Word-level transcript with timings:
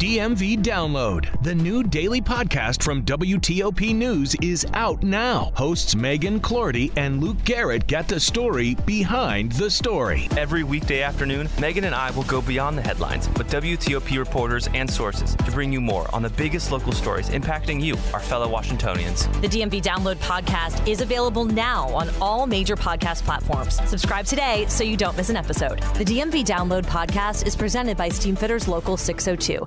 DMV 0.00 0.62
Download, 0.62 1.28
the 1.42 1.54
new 1.54 1.82
daily 1.82 2.22
podcast 2.22 2.82
from 2.82 3.04
WTOP 3.04 3.94
News, 3.94 4.34
is 4.40 4.66
out 4.72 5.02
now. 5.02 5.52
Hosts 5.56 5.94
Megan 5.94 6.40
Cloherty 6.40 6.90
and 6.96 7.22
Luke 7.22 7.36
Garrett 7.44 7.86
get 7.86 8.08
the 8.08 8.18
story 8.18 8.76
behind 8.86 9.52
the 9.52 9.68
story. 9.68 10.26
Every 10.38 10.64
weekday 10.64 11.02
afternoon, 11.02 11.50
Megan 11.60 11.84
and 11.84 11.94
I 11.94 12.12
will 12.12 12.22
go 12.22 12.40
beyond 12.40 12.78
the 12.78 12.82
headlines 12.82 13.28
with 13.28 13.50
WTOP 13.50 14.18
reporters 14.18 14.70
and 14.72 14.88
sources 14.88 15.34
to 15.34 15.50
bring 15.50 15.70
you 15.70 15.82
more 15.82 16.08
on 16.14 16.22
the 16.22 16.30
biggest 16.30 16.72
local 16.72 16.92
stories 16.92 17.28
impacting 17.28 17.78
you, 17.84 17.94
our 18.14 18.20
fellow 18.20 18.48
Washingtonians. 18.48 19.26
The 19.42 19.48
DMV 19.48 19.82
Download 19.82 20.16
podcast 20.16 20.88
is 20.88 21.02
available 21.02 21.44
now 21.44 21.90
on 21.90 22.08
all 22.22 22.46
major 22.46 22.74
podcast 22.74 23.22
platforms. 23.24 23.74
Subscribe 23.86 24.24
today 24.24 24.64
so 24.66 24.82
you 24.82 24.96
don't 24.96 25.18
miss 25.18 25.28
an 25.28 25.36
episode. 25.36 25.80
The 25.96 26.06
DMV 26.06 26.46
Download 26.46 26.84
podcast 26.84 27.46
is 27.46 27.54
presented 27.54 27.98
by 27.98 28.08
Steamfitters 28.08 28.66
Local 28.66 28.96
602. 28.96 29.66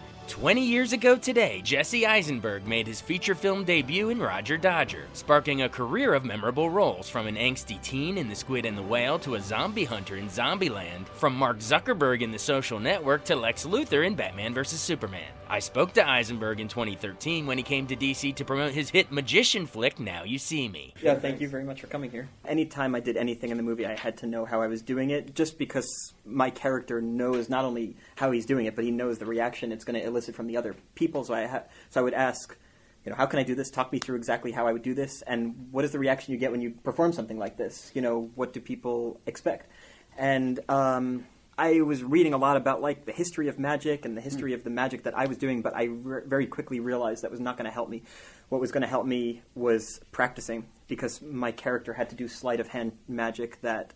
20 0.27 0.65
years 0.65 0.93
ago 0.93 1.17
today, 1.17 1.61
Jesse 1.63 2.05
Eisenberg 2.05 2.65
made 2.65 2.87
his 2.87 3.01
feature 3.01 3.35
film 3.35 3.63
debut 3.63 4.09
in 4.09 4.19
Roger 4.19 4.57
Dodger, 4.57 5.05
sparking 5.13 5.61
a 5.61 5.69
career 5.69 6.13
of 6.13 6.23
memorable 6.23 6.69
roles 6.69 7.09
from 7.09 7.27
an 7.27 7.35
angsty 7.35 7.81
teen 7.81 8.17
in 8.17 8.29
The 8.29 8.35
Squid 8.35 8.65
and 8.65 8.77
the 8.77 8.81
Whale 8.81 9.19
to 9.19 9.35
a 9.35 9.41
zombie 9.41 9.83
hunter 9.83 10.15
in 10.15 10.29
Zombieland, 10.29 11.07
from 11.09 11.35
Mark 11.35 11.59
Zuckerberg 11.59 12.21
in 12.21 12.31
The 12.31 12.39
Social 12.39 12.79
Network 12.79 13.25
to 13.25 13.35
Lex 13.35 13.65
Luthor 13.65 14.05
in 14.05 14.15
Batman 14.15 14.53
vs. 14.53 14.79
Superman. 14.79 15.31
I 15.49 15.59
spoke 15.59 15.91
to 15.93 16.09
Eisenberg 16.09 16.61
in 16.61 16.69
2013 16.69 17.45
when 17.45 17.57
he 17.57 17.63
came 17.63 17.85
to 17.87 17.95
DC 17.97 18.33
to 18.35 18.45
promote 18.45 18.71
his 18.71 18.89
hit 18.89 19.11
magician 19.11 19.65
flick 19.65 19.99
Now 19.99 20.23
You 20.23 20.37
See 20.37 20.69
Me. 20.69 20.93
Yeah, 21.03 21.15
thank 21.15 21.41
you 21.41 21.49
very 21.49 21.65
much 21.65 21.81
for 21.81 21.87
coming 21.87 22.09
here. 22.09 22.29
Anytime 22.45 22.95
I 22.95 23.01
did 23.01 23.17
anything 23.17 23.49
in 23.49 23.57
the 23.57 23.63
movie, 23.63 23.85
I 23.85 23.97
had 23.97 24.15
to 24.19 24.27
know 24.27 24.45
how 24.45 24.61
I 24.61 24.67
was 24.67 24.81
doing 24.81 25.09
it, 25.09 25.35
just 25.35 25.57
because 25.57 26.13
my 26.25 26.49
character 26.49 27.01
knows 27.01 27.49
not 27.49 27.65
only 27.65 27.97
how 28.15 28.31
he's 28.31 28.45
doing 28.45 28.65
it, 28.65 28.77
but 28.77 28.85
he 28.85 28.91
knows 28.91 29.17
the 29.17 29.25
reaction 29.25 29.73
it's 29.73 29.83
going 29.83 29.99
to 29.99 30.05
elicit 30.11 30.35
from 30.35 30.47
the 30.47 30.57
other 30.57 30.75
people. 30.95 31.23
So 31.23 31.33
I 31.33 31.47
ha- 31.47 31.63
so 31.89 32.01
I 32.01 32.03
would 32.03 32.13
ask, 32.13 32.57
you 33.05 33.09
know, 33.09 33.15
how 33.15 33.25
can 33.25 33.39
I 33.39 33.43
do 33.43 33.55
this? 33.55 33.69
Talk 33.71 33.91
me 33.91 33.99
through 33.99 34.17
exactly 34.17 34.51
how 34.51 34.67
I 34.67 34.73
would 34.73 34.83
do 34.83 34.93
this, 34.93 35.21
and 35.23 35.67
what 35.71 35.83
is 35.85 35.91
the 35.91 35.99
reaction 35.99 36.33
you 36.33 36.39
get 36.39 36.51
when 36.51 36.61
you 36.61 36.71
perform 36.83 37.13
something 37.13 37.39
like 37.39 37.57
this? 37.57 37.91
You 37.93 38.01
know, 38.01 38.29
what 38.35 38.53
do 38.53 38.59
people 38.59 39.19
expect? 39.25 39.71
And 40.17 40.59
um, 40.69 41.25
I 41.57 41.81
was 41.81 42.03
reading 42.03 42.33
a 42.33 42.37
lot 42.37 42.57
about 42.57 42.81
like 42.81 43.05
the 43.05 43.11
history 43.11 43.47
of 43.47 43.59
magic 43.59 44.05
and 44.05 44.15
the 44.15 44.21
history 44.21 44.53
of 44.53 44.63
the 44.63 44.69
magic 44.69 45.03
that 45.03 45.17
I 45.17 45.27
was 45.27 45.37
doing, 45.37 45.61
but 45.61 45.75
I 45.75 45.83
re- 45.83 46.21
very 46.25 46.47
quickly 46.47 46.79
realized 46.79 47.23
that 47.23 47.31
was 47.31 47.39
not 47.39 47.57
going 47.57 47.65
to 47.65 47.71
help 47.71 47.89
me. 47.89 48.03
What 48.49 48.61
was 48.61 48.71
going 48.71 48.81
to 48.81 48.87
help 48.87 49.05
me 49.05 49.41
was 49.53 49.99
practicing 50.11 50.65
because 50.87 51.21
my 51.21 51.51
character 51.51 51.93
had 51.93 52.09
to 52.09 52.15
do 52.15 52.27
sleight 52.27 52.59
of 52.59 52.67
hand 52.67 52.93
magic 53.07 53.61
that 53.61 53.93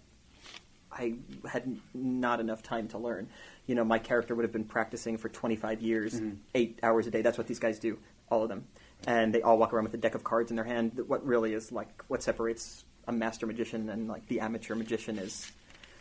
I 0.92 1.16
had 1.50 1.78
not 1.94 2.40
enough 2.40 2.64
time 2.64 2.88
to 2.90 2.98
learn. 2.98 3.30
You 3.68 3.76
know, 3.76 3.84
my 3.84 4.00
character 4.00 4.36
would 4.36 4.44
have 4.44 4.52
been 4.52 4.66
practicing 4.66 5.18
for 5.18 5.30
25 5.30 5.82
years, 5.82 6.16
mm-hmm. 6.16 6.36
eight 6.54 6.80
hours 6.84 7.08
a 7.08 7.12
day. 7.12 7.22
That's 7.22 7.38
what 7.38 7.48
these 7.48 7.60
guys 7.60 7.80
do, 7.80 7.98
all 8.30 8.44
of 8.44 8.50
them. 8.50 8.68
And 9.08 9.34
they 9.34 9.42
all 9.42 9.58
walk 9.58 9.74
around 9.74 9.86
with 9.86 9.94
a 9.94 9.98
deck 9.98 10.16
of 10.16 10.24
cards 10.24 10.52
in 10.52 10.56
their 10.56 10.66
hand. 10.66 11.00
What 11.08 11.26
really 11.26 11.54
is 11.54 11.72
like 11.72 12.04
what 12.08 12.24
separates 12.24 12.86
a 13.08 13.12
master 13.12 13.46
magician 13.46 13.90
and 13.90 14.08
like 14.08 14.28
the 14.28 14.40
amateur 14.40 14.76
magician 14.76 15.18
is 15.20 15.52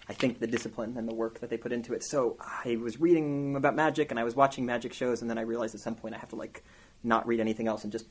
I 0.09 0.13
think 0.13 0.39
the 0.39 0.47
discipline 0.47 0.97
and 0.97 1.09
the 1.09 1.15
work 1.15 1.41
that 1.41 1.51
they 1.51 1.57
put 1.57 1.73
into 1.73 1.95
it. 1.95 2.05
So 2.05 2.37
I 2.41 2.77
was 2.77 3.01
reading 3.01 3.57
about 3.57 3.75
magic 3.75 4.11
and 4.11 4.21
I 4.21 4.25
was 4.25 4.37
watching 4.37 4.67
magic 4.67 4.93
shows, 4.93 5.23
and 5.23 5.31
then 5.31 5.39
I 5.39 5.43
realized 5.43 5.75
at 5.75 5.81
some 5.81 5.95
point 5.95 6.15
I 6.15 6.19
have 6.19 6.29
to 6.31 6.37
like 6.37 6.63
not 7.03 7.27
read 7.27 7.41
anything 7.41 7.69
else 7.69 7.85
and 7.85 7.93
just 7.93 8.07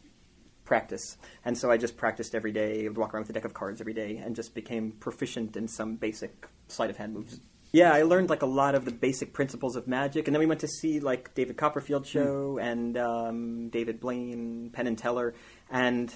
practice. 0.65 1.17
And 1.45 1.57
so 1.57 1.69
I 1.69 1.77
just 1.77 1.97
practiced 1.97 2.33
every 2.33 2.51
day, 2.51 2.85
I 2.85 2.87
would 2.87 2.97
walk 2.97 3.13
around 3.13 3.23
with 3.23 3.29
a 3.29 3.33
deck 3.33 3.45
of 3.45 3.53
cards 3.53 3.79
every 3.79 3.93
day, 3.93 4.17
and 4.17 4.35
just 4.35 4.55
became 4.55 4.93
proficient 4.93 5.55
in 5.55 5.67
some 5.67 5.95
basic 5.95 6.47
sleight 6.67 6.89
of 6.89 6.97
hand 6.97 7.13
moves. 7.13 7.39
Yeah, 7.73 7.91
I 7.91 8.03
learned 8.03 8.29
like 8.29 8.43
a 8.43 8.47
lot 8.47 8.75
of 8.75 8.85
the 8.85 8.91
basic 8.91 9.33
principles 9.33 9.75
of 9.75 9.87
magic, 9.87 10.27
and 10.27 10.35
then 10.35 10.39
we 10.39 10.45
went 10.45 10.61
to 10.61 10.67
see 10.67 10.99
like 10.99 11.33
David 11.33 11.57
Copperfield 11.57 12.05
show 12.05 12.59
and 12.59 12.95
um, 12.95 13.69
David 13.69 13.99
Blaine, 13.99 14.69
Penn 14.71 14.85
and 14.85 14.95
Teller, 14.95 15.33
and 15.71 16.13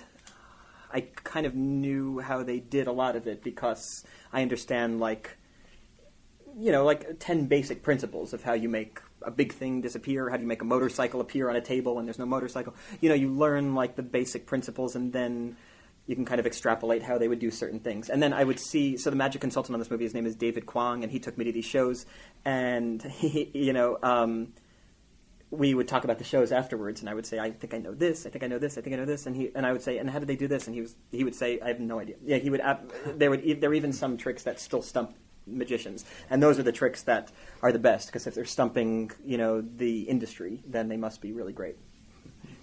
I 0.93 1.01
kind 1.01 1.47
of 1.47 1.55
knew 1.55 2.19
how 2.19 2.43
they 2.43 2.59
did 2.59 2.85
a 2.85 2.91
lot 2.91 3.15
of 3.15 3.25
it 3.25 3.43
because 3.43 4.05
I 4.31 4.43
understand 4.43 4.99
like 4.99 5.35
you 6.59 6.71
know, 6.71 6.85
like 6.85 7.19
10 7.19 7.45
basic 7.45 7.83
principles 7.83 8.33
of 8.33 8.43
how 8.43 8.53
you 8.53 8.69
make 8.69 8.99
a 9.21 9.31
big 9.31 9.53
thing 9.53 9.81
disappear, 9.81 10.29
how 10.29 10.37
do 10.37 10.43
you 10.43 10.47
make 10.47 10.61
a 10.61 10.65
motorcycle 10.65 11.21
appear 11.21 11.49
on 11.49 11.55
a 11.55 11.61
table 11.61 11.95
when 11.95 12.05
there's 12.05 12.19
no 12.19 12.25
motorcycle. 12.25 12.73
You 13.01 13.09
know, 13.09 13.15
you 13.15 13.29
learn 13.29 13.75
like 13.75 13.95
the 13.95 14.03
basic 14.03 14.45
principles 14.45 14.95
and 14.95 15.13
then 15.13 15.57
you 16.07 16.15
can 16.15 16.25
kind 16.25 16.39
of 16.39 16.45
extrapolate 16.45 17.03
how 17.03 17.17
they 17.17 17.27
would 17.27 17.39
do 17.39 17.51
certain 17.51 17.79
things. 17.79 18.09
And 18.09 18.23
then 18.23 18.33
I 18.33 18.43
would 18.43 18.59
see, 18.59 18.97
so 18.97 19.09
the 19.09 19.15
magic 19.15 19.41
consultant 19.41 19.75
on 19.75 19.79
this 19.79 19.91
movie, 19.91 20.05
his 20.05 20.13
name 20.13 20.25
is 20.25 20.35
David 20.35 20.65
Kwong, 20.65 21.03
and 21.03 21.11
he 21.11 21.19
took 21.19 21.37
me 21.37 21.45
to 21.45 21.51
these 21.51 21.65
shows, 21.65 22.05
and 22.45 23.01
he, 23.03 23.51
you 23.53 23.73
know, 23.73 23.99
um, 24.01 24.53
we 25.49 25.73
would 25.73 25.87
talk 25.87 26.03
about 26.03 26.17
the 26.17 26.23
shows 26.23 26.51
afterwards, 26.51 27.01
and 27.01 27.09
I 27.09 27.13
would 27.13 27.25
say, 27.25 27.39
I 27.39 27.51
think 27.51 27.73
I 27.73 27.77
know 27.77 27.93
this, 27.93 28.25
I 28.25 28.29
think 28.29 28.43
I 28.43 28.47
know 28.47 28.59
this, 28.59 28.77
I 28.77 28.81
think 28.81 28.95
I 28.95 28.99
know 28.99 29.05
this, 29.05 29.25
and 29.25 29.35
he 29.35 29.51
and 29.55 29.65
I 29.65 29.71
would 29.71 29.81
say, 29.81 29.97
and 29.97 30.09
how 30.09 30.19
did 30.19 30.27
they 30.27 30.35
do 30.35 30.47
this? 30.47 30.67
And 30.67 30.75
he 30.75 30.81
was 30.81 30.95
he 31.11 31.23
would 31.23 31.35
say, 31.35 31.59
I 31.61 31.69
have 31.69 31.79
no 31.79 31.99
idea. 31.99 32.15
Yeah, 32.23 32.37
he 32.37 32.49
would. 32.49 32.61
There 33.15 33.29
would 33.29 33.61
there 33.61 33.69
were 33.69 33.75
even 33.75 33.93
some 33.93 34.17
tricks 34.17 34.43
that 34.43 34.59
still 34.59 34.81
stump 34.81 35.15
magicians, 35.45 36.03
and 36.29 36.43
those 36.43 36.59
are 36.59 36.63
the 36.63 36.73
tricks 36.73 37.03
that 37.03 37.31
are 37.61 37.71
the 37.71 37.79
best 37.79 38.07
because 38.07 38.27
if 38.27 38.35
they're 38.35 38.45
stumping, 38.45 39.11
you 39.25 39.37
know, 39.37 39.61
the 39.61 40.01
industry, 40.01 40.61
then 40.67 40.89
they 40.89 40.97
must 40.97 41.21
be 41.21 41.31
really 41.31 41.53
great. 41.53 41.77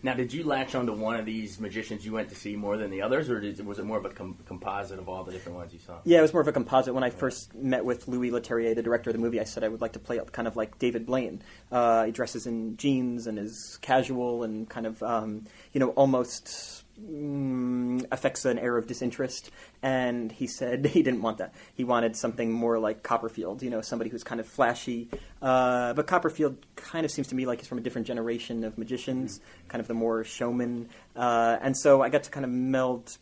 Now, 0.05 0.13
did 0.13 0.35
you 0.35 0.45
latch 0.45 0.75
onto 0.75 0.93
one 0.93 1.17
of 1.17 1.25
these 1.25 1.59
magicians 1.59 2.05
you 2.05 2.13
went 2.13 2.29
to 2.29 2.35
see 2.35 2.57
more 2.57 2.77
than 2.77 2.91
the 2.91 3.01
others, 3.01 3.31
or 3.31 3.41
did, 3.41 3.65
was 3.65 3.79
it 3.79 3.87
more 3.87 3.97
of 3.97 4.05
a 4.05 4.11
com- 4.11 4.37
composite 4.45 4.99
of 4.99 5.09
all 5.09 5.25
the 5.25 5.33
different 5.33 5.57
ones 5.57 5.73
you 5.73 5.79
saw? 5.79 5.95
Yeah, 6.05 6.19
it 6.19 6.21
was 6.23 6.35
more 6.35 6.43
of 6.43 6.49
a 6.49 6.53
composite. 6.53 6.93
When 6.93 7.03
I 7.03 7.09
first 7.09 7.55
met 7.55 7.87
with 7.87 8.07
Louis 8.07 8.31
Leterrier, 8.31 8.75
the 8.75 8.83
director 8.83 9.09
of 9.09 9.15
the 9.15 9.21
movie, 9.21 9.41
I 9.41 9.45
said 9.45 9.65
I 9.65 9.69
would 9.69 9.81
like 9.81 9.95
to 9.95 9.99
play 9.99 10.21
kind 10.31 10.47
of 10.47 10.57
like 10.57 10.79
David 10.79 11.07
Blaine. 11.07 11.41
Uh, 11.73 12.05
he 12.05 12.13
dresses 12.13 12.47
in 12.47 12.77
jeans 12.77 13.27
and 13.27 13.39
is 13.39 13.79
casual 13.81 14.43
and 14.43 14.69
kind 14.69 14.87
of, 14.87 15.03
um, 15.03 15.47
you 15.73 15.81
know, 15.81 15.89
almost 15.93 16.84
mm, 17.01 18.05
affects 18.11 18.45
an 18.45 18.59
air 18.59 18.77
of 18.77 18.87
disinterest. 18.87 19.51
And 19.83 20.31
he 20.33 20.47
said 20.47 20.87
he 20.95 21.03
didn't 21.03 21.23
want 21.23 21.39
that. 21.39 21.55
He 21.75 21.85
wanted 21.85 22.17
something 22.17 22.53
more 22.53 22.79
like 22.79 23.03
Copperfield, 23.03 23.63
you 23.63 23.71
know, 23.71 23.81
somebody 23.81 24.11
who's 24.11 24.25
kind 24.25 24.41
of 24.41 24.47
flashy. 24.47 25.09
Uh, 25.43 25.93
but 25.95 26.07
Copperfield 26.07 26.57
kind 26.77 27.05
of 27.05 27.11
seems 27.11 27.29
to 27.29 27.35
me 27.35 27.47
like 27.47 27.61
he's 27.61 27.69
from 27.69 27.79
a 27.79 27.83
different 27.83 28.07
generation 28.07 28.65
of 28.65 28.79
magicians, 28.79 29.41
kind 29.69 29.81
of 29.81 29.89
the 29.89 29.95
more 29.95 30.25
showman. 30.25 30.89
Uh, 31.17 31.57
and 31.61 31.77
so 31.77 32.03
I 32.03 32.09
got 32.09 32.25
to 32.25 32.31
kind 32.31 32.45
of 32.45 32.51
meld 32.51 33.17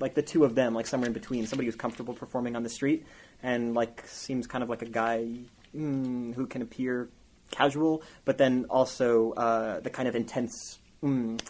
like 0.00 0.14
the 0.14 0.22
two 0.22 0.44
of 0.44 0.54
them, 0.54 0.74
like 0.74 0.86
somewhere 0.86 1.08
in 1.08 1.12
between, 1.12 1.46
somebody 1.46 1.66
who's 1.66 1.76
comfortable 1.76 2.14
performing 2.14 2.54
on 2.54 2.62
the 2.62 2.68
street 2.68 3.04
and 3.42 3.74
like 3.74 4.06
seems 4.06 4.46
kind 4.46 4.62
of 4.62 4.70
like 4.70 4.82
a 4.82 4.86
guy 4.86 5.28
mm, 5.74 6.34
who 6.34 6.46
can 6.46 6.62
appear 6.62 7.08
casual, 7.50 8.02
but 8.24 8.38
then 8.38 8.66
also 8.70 9.32
uh, 9.32 9.80
the 9.80 9.90
kind 9.90 10.08
of 10.08 10.16
intense. 10.16 10.78
Mm, 11.02 11.40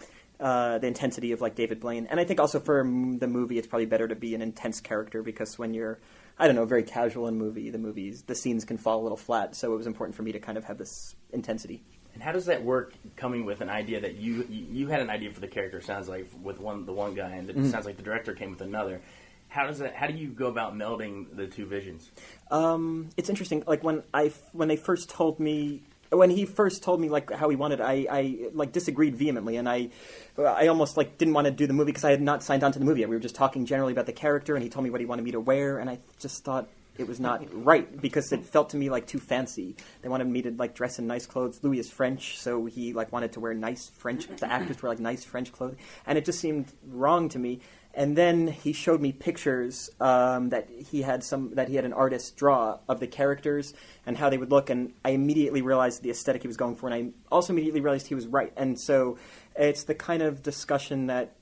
uh, 0.45 0.77
the 0.79 0.87
intensity 0.87 1.33
of 1.33 1.41
like 1.41 1.55
David 1.55 1.81
Blaine, 1.81 2.07
and 2.11 2.21
I 2.21 2.25
think 2.25 2.39
also 2.39 2.61
for 2.61 2.83
the 2.85 3.27
movie, 3.27 3.57
it's 3.57 3.67
probably 3.67 3.87
better 3.87 4.07
to 4.07 4.15
be 4.15 4.35
an 4.35 4.43
intense 4.43 4.79
character 4.81 5.23
because 5.23 5.59
when 5.59 5.73
you're, 5.73 5.99
I 6.39 6.47
don't 6.47 6.55
know, 6.55 6.67
very 6.67 6.83
casual 6.83 7.29
in 7.29 7.39
movie, 7.39 7.71
the 7.71 7.79
movies, 7.79 8.23
the 8.27 8.35
scenes 8.35 8.67
can 8.67 8.77
fall 8.77 9.01
a 9.01 9.05
little 9.05 9.17
flat. 9.17 9.57
So 9.57 9.73
it 9.73 9.77
was 9.79 9.87
important 9.87 10.15
for 10.17 10.23
me 10.23 10.33
to 10.33 10.39
kind 10.39 10.59
of 10.59 10.65
have 10.65 10.77
this 10.77 11.17
intensity. 11.33 11.83
And 12.13 12.23
how 12.23 12.33
does 12.33 12.45
that 12.45 12.63
work? 12.63 12.93
Coming 13.17 13.47
with 13.47 13.63
an 13.63 13.71
idea 13.71 14.01
that 14.03 14.17
you 14.17 14.47
you 14.51 14.87
had 14.89 15.01
an 15.01 15.09
idea 15.09 15.33
for 15.33 15.41
the 15.41 15.49
character, 15.49 15.81
sounds 15.81 16.09
like 16.11 16.31
with 16.43 16.61
one 16.61 16.85
the 16.85 16.93
one 16.93 17.15
guy, 17.15 17.31
and 17.31 17.49
it 17.49 17.57
Mhm. 17.57 17.71
sounds 17.71 17.87
like 17.87 17.97
the 17.97 18.03
director 18.03 18.35
came 18.35 18.51
with 18.51 18.61
another. 18.61 19.01
How 19.49 19.67
does 19.67 19.79
that? 19.79 19.95
How 19.95 20.07
do 20.09 20.13
you 20.13 20.29
go 20.29 20.49
about 20.49 20.75
melding 20.77 21.35
the 21.35 21.47
two 21.47 21.65
visions? 21.65 22.11
Um, 22.51 23.09
it's 23.17 23.31
interesting. 23.31 23.65
Like 23.67 23.83
when 23.83 24.03
I 24.13 24.31
when 24.53 24.69
they 24.69 24.77
first 24.77 25.09
told 25.09 25.41
me, 25.41 25.83
when 26.17 26.31
he 26.31 26.45
first 26.45 26.83
told 26.83 27.01
me 27.01 27.09
like 27.09 27.31
how 27.31 27.49
he 27.49 27.57
wanted, 27.57 27.81
I, 27.81 28.07
I 28.11 28.51
like 28.53 28.73
disagreed 28.73 29.17
vehemently, 29.17 29.57
and 29.57 29.69
I, 29.69 29.91
I 30.39 30.69
almost 30.69 30.97
like 30.97 31.19
didn't 31.19 31.35
want 31.35 31.47
to 31.47 31.51
do 31.51 31.67
the 31.67 31.73
movie 31.73 31.93
because 31.93 32.05
I 32.05 32.11
had 32.11 32.23
not 32.23 32.43
signed 32.43 32.63
on 32.63 32.73
to 32.73 32.79
the 32.79 32.85
movie 32.85 33.01
yet. 33.01 33.09
We 33.09 33.17
were 33.17 33.23
just 33.23 33.35
talking 33.35 33.67
generally 33.67 33.93
about 33.93 34.07
the 34.07 34.13
character, 34.13 34.55
and 34.55 34.63
he 34.63 34.69
told 34.69 34.85
me 34.85 34.91
what 34.91 35.01
he 35.01 35.07
wanted 35.07 35.23
me 35.23 35.33
to 35.33 35.41
wear, 35.41 35.79
and 35.79 35.89
I 35.89 35.99
just 36.19 36.45
thought 36.45 36.69
it 36.97 37.09
was 37.09 37.19
not 37.19 37.43
right 37.53 38.01
because 38.01 38.33
it 38.33 38.45
felt 38.45 38.71
to 38.71 38.77
me 38.77 38.91
like 38.91 39.07
too 39.07 39.19
fancy. 39.19 39.77
They 40.03 40.09
wanted 40.09 40.29
me 40.29 40.43
to 40.43 40.51
like 40.53 40.75
dress 40.75 40.99
in 40.99 41.07
nice 41.07 41.27
clothes. 41.27 41.61
Louis 41.63 41.79
is 41.79 41.91
French, 41.91 42.39
so 42.39 42.67
he 42.67 42.93
like 42.93 43.13
wanted 43.13 43.33
to 43.33 43.41
wear 43.41 43.55
nice 43.55 43.89
French. 43.89 44.27
The 44.27 44.51
actors 44.51 44.83
wear 44.83 44.91
like 44.91 45.01
nice 45.01 45.25
French 45.25 45.53
clothing, 45.53 45.79
and 46.07 46.19
it 46.19 46.25
just 46.25 46.41
seemed 46.41 46.73
wrong 46.89 47.29
to 47.31 47.39
me. 47.39 47.61
And 47.97 48.17
then 48.17 48.49
he 48.49 48.73
showed 48.73 49.01
me 49.01 49.13
pictures 49.13 49.91
um, 50.01 50.49
that 50.49 50.69
he 50.69 51.03
had 51.03 51.23
some 51.23 51.55
that 51.55 51.69
he 51.69 51.77
had 51.77 51.85
an 51.85 51.93
artist 51.93 52.37
draw 52.37 52.79
of 52.89 53.01
the 53.01 53.07
characters 53.07 53.73
and 54.05 54.17
how 54.17 54.29
they 54.31 54.39
would 54.39 54.51
look, 54.51 54.71
and 54.71 54.93
I 55.05 55.11
immediately 55.11 55.63
realized 55.63 56.03
the 56.03 56.11
aesthetic 56.11 56.43
he 56.43 56.49
was 56.49 56.57
going 56.57 56.77
for, 56.77 56.89
and 56.89 56.95
I 56.95 57.33
also 57.33 57.53
immediately 57.53 57.81
realized 57.81 58.09
he 58.09 58.15
was 58.15 58.27
right. 58.27 58.53
And 58.57 58.81
so 58.81 59.19
it's 59.55 59.85
the 59.85 59.95
kind 59.95 60.23
of 60.23 60.43
discussion 60.43 61.07
that 61.07 61.37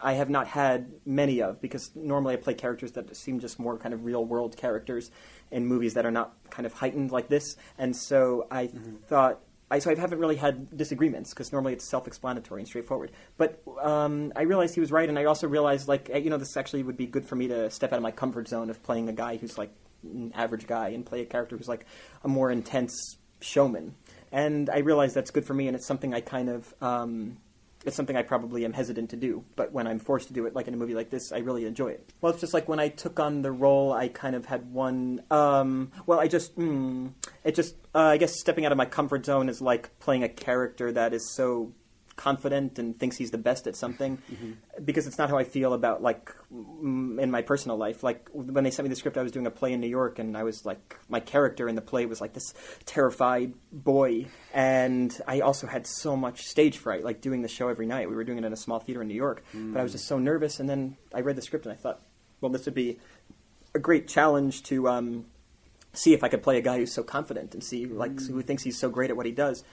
I 0.00 0.12
have 0.14 0.28
not 0.28 0.46
had 0.48 0.92
many 1.06 1.40
of 1.40 1.60
because 1.60 1.90
normally 1.94 2.34
I 2.34 2.36
play 2.36 2.54
characters 2.54 2.92
that 2.92 3.16
seem 3.16 3.40
just 3.40 3.58
more 3.58 3.78
kind 3.78 3.94
of 3.94 4.04
real 4.04 4.24
world 4.24 4.56
characters 4.56 5.10
in 5.50 5.66
movies 5.66 5.94
that 5.94 6.04
are 6.04 6.10
not 6.10 6.34
kind 6.50 6.66
of 6.66 6.74
heightened 6.74 7.10
like 7.10 7.28
this. 7.28 7.56
And 7.78 7.96
so 7.96 8.46
I 8.50 8.66
mm-hmm. 8.66 8.96
thought 9.06 9.40
I, 9.70 9.78
so 9.78 9.90
I 9.90 9.94
haven't 9.94 10.18
really 10.18 10.36
had 10.36 10.76
disagreements 10.76 11.30
because 11.30 11.52
normally 11.52 11.72
it's 11.72 11.88
self-explanatory 11.88 12.60
and 12.60 12.68
straightforward. 12.68 13.12
But 13.36 13.62
um, 13.80 14.32
I 14.36 14.42
realized 14.42 14.74
he 14.74 14.80
was 14.80 14.92
right, 14.92 15.08
and 15.08 15.18
I 15.18 15.24
also 15.24 15.48
realized 15.48 15.88
like 15.88 16.08
you 16.08 16.30
know 16.30 16.38
this 16.38 16.56
actually 16.56 16.82
would 16.82 16.96
be 16.96 17.06
good 17.06 17.26
for 17.26 17.36
me 17.36 17.48
to 17.48 17.70
step 17.70 17.92
out 17.92 17.96
of 17.96 18.02
my 18.02 18.10
comfort 18.10 18.48
zone 18.48 18.70
of 18.70 18.82
playing 18.82 19.08
a 19.08 19.12
guy 19.12 19.36
who's 19.36 19.56
like 19.56 19.70
an 20.02 20.32
average 20.34 20.66
guy 20.66 20.88
and 20.88 21.04
play 21.04 21.22
a 21.22 21.26
character 21.26 21.56
who's 21.56 21.68
like 21.68 21.86
a 22.22 22.28
more 22.28 22.50
intense 22.50 23.16
showman. 23.40 23.94
And 24.30 24.68
I 24.68 24.78
realized 24.78 25.14
that's 25.14 25.30
good 25.30 25.46
for 25.46 25.54
me, 25.54 25.66
and 25.66 25.76
it's 25.76 25.86
something 25.86 26.12
I 26.12 26.20
kind 26.20 26.48
of 26.48 26.74
um, 26.80 27.38
it's 27.84 27.96
something 27.96 28.16
I 28.16 28.22
probably 28.22 28.64
am 28.64 28.72
hesitant 28.72 29.10
to 29.10 29.16
do. 29.16 29.44
But 29.56 29.72
when 29.72 29.86
I'm 29.86 29.98
forced 29.98 30.28
to 30.28 30.34
do 30.34 30.46
it, 30.46 30.54
like 30.54 30.68
in 30.68 30.74
a 30.74 30.76
movie 30.76 30.94
like 30.94 31.10
this, 31.10 31.32
I 31.32 31.38
really 31.38 31.66
enjoy 31.66 31.88
it. 31.88 32.12
Well, 32.20 32.32
it's 32.32 32.40
just 32.40 32.54
like 32.54 32.68
when 32.68 32.80
I 32.80 32.88
took 32.88 33.20
on 33.20 33.42
the 33.42 33.52
role, 33.52 33.92
I 33.92 34.08
kind 34.08 34.34
of 34.36 34.46
had 34.46 34.72
one. 34.72 35.22
Um, 35.30 35.92
well, 36.06 36.20
I 36.20 36.28
just, 36.28 36.56
mm, 36.58 37.12
it 37.44 37.54
just, 37.54 37.76
uh, 37.94 38.00
I 38.00 38.16
guess 38.16 38.38
stepping 38.38 38.64
out 38.66 38.72
of 38.72 38.78
my 38.78 38.86
comfort 38.86 39.26
zone 39.26 39.48
is 39.48 39.60
like 39.60 39.98
playing 39.98 40.24
a 40.24 40.28
character 40.28 40.92
that 40.92 41.12
is 41.12 41.30
so 41.34 41.72
confident 42.16 42.78
and 42.78 42.98
thinks 42.98 43.16
he's 43.16 43.30
the 43.30 43.38
best 43.38 43.66
at 43.66 43.74
something 43.74 44.18
mm-hmm. 44.32 44.52
because 44.84 45.06
it's 45.06 45.18
not 45.18 45.30
how 45.30 45.36
I 45.36 45.44
feel 45.44 45.72
about 45.72 46.02
like 46.02 46.32
in 46.50 47.30
my 47.30 47.42
personal 47.42 47.76
life 47.76 48.02
like 48.02 48.28
when 48.32 48.62
they 48.62 48.70
sent 48.70 48.84
me 48.84 48.90
the 48.90 48.96
script 48.96 49.18
I 49.18 49.22
was 49.22 49.32
doing 49.32 49.46
a 49.46 49.50
play 49.50 49.72
in 49.72 49.80
New 49.80 49.88
York 49.88 50.18
and 50.18 50.36
I 50.36 50.44
was 50.44 50.64
like 50.64 50.98
my 51.08 51.18
character 51.18 51.68
in 51.68 51.74
the 51.74 51.82
play 51.82 52.06
was 52.06 52.20
like 52.20 52.32
this 52.32 52.54
terrified 52.86 53.54
boy 53.72 54.26
and 54.52 55.18
I 55.26 55.40
also 55.40 55.66
had 55.66 55.86
so 55.86 56.16
much 56.16 56.42
stage 56.42 56.78
fright 56.78 57.02
like 57.02 57.20
doing 57.20 57.42
the 57.42 57.48
show 57.48 57.68
every 57.68 57.86
night 57.86 58.08
we 58.08 58.14
were 58.14 58.24
doing 58.24 58.38
it 58.38 58.44
in 58.44 58.52
a 58.52 58.56
small 58.56 58.78
theater 58.78 59.02
in 59.02 59.08
New 59.08 59.14
York 59.14 59.44
mm. 59.52 59.72
but 59.72 59.80
I 59.80 59.82
was 59.82 59.92
just 59.92 60.06
so 60.06 60.18
nervous 60.18 60.60
and 60.60 60.68
then 60.68 60.96
I 61.12 61.20
read 61.20 61.36
the 61.36 61.42
script 61.42 61.66
and 61.66 61.72
I 61.72 61.76
thought 61.76 62.00
well 62.40 62.50
this 62.50 62.64
would 62.66 62.74
be 62.74 62.98
a 63.74 63.80
great 63.80 64.06
challenge 64.06 64.62
to 64.64 64.88
um, 64.88 65.26
see 65.92 66.14
if 66.14 66.22
I 66.22 66.28
could 66.28 66.44
play 66.44 66.58
a 66.58 66.62
guy 66.62 66.78
who's 66.78 66.92
so 66.92 67.02
confident 67.02 67.54
and 67.54 67.64
see 67.64 67.86
like 67.86 68.12
mm. 68.12 68.28
who 68.28 68.40
thinks 68.42 68.62
he's 68.62 68.78
so 68.78 68.88
great 68.88 69.10
at 69.10 69.16
what 69.16 69.26
he 69.26 69.32
does 69.32 69.64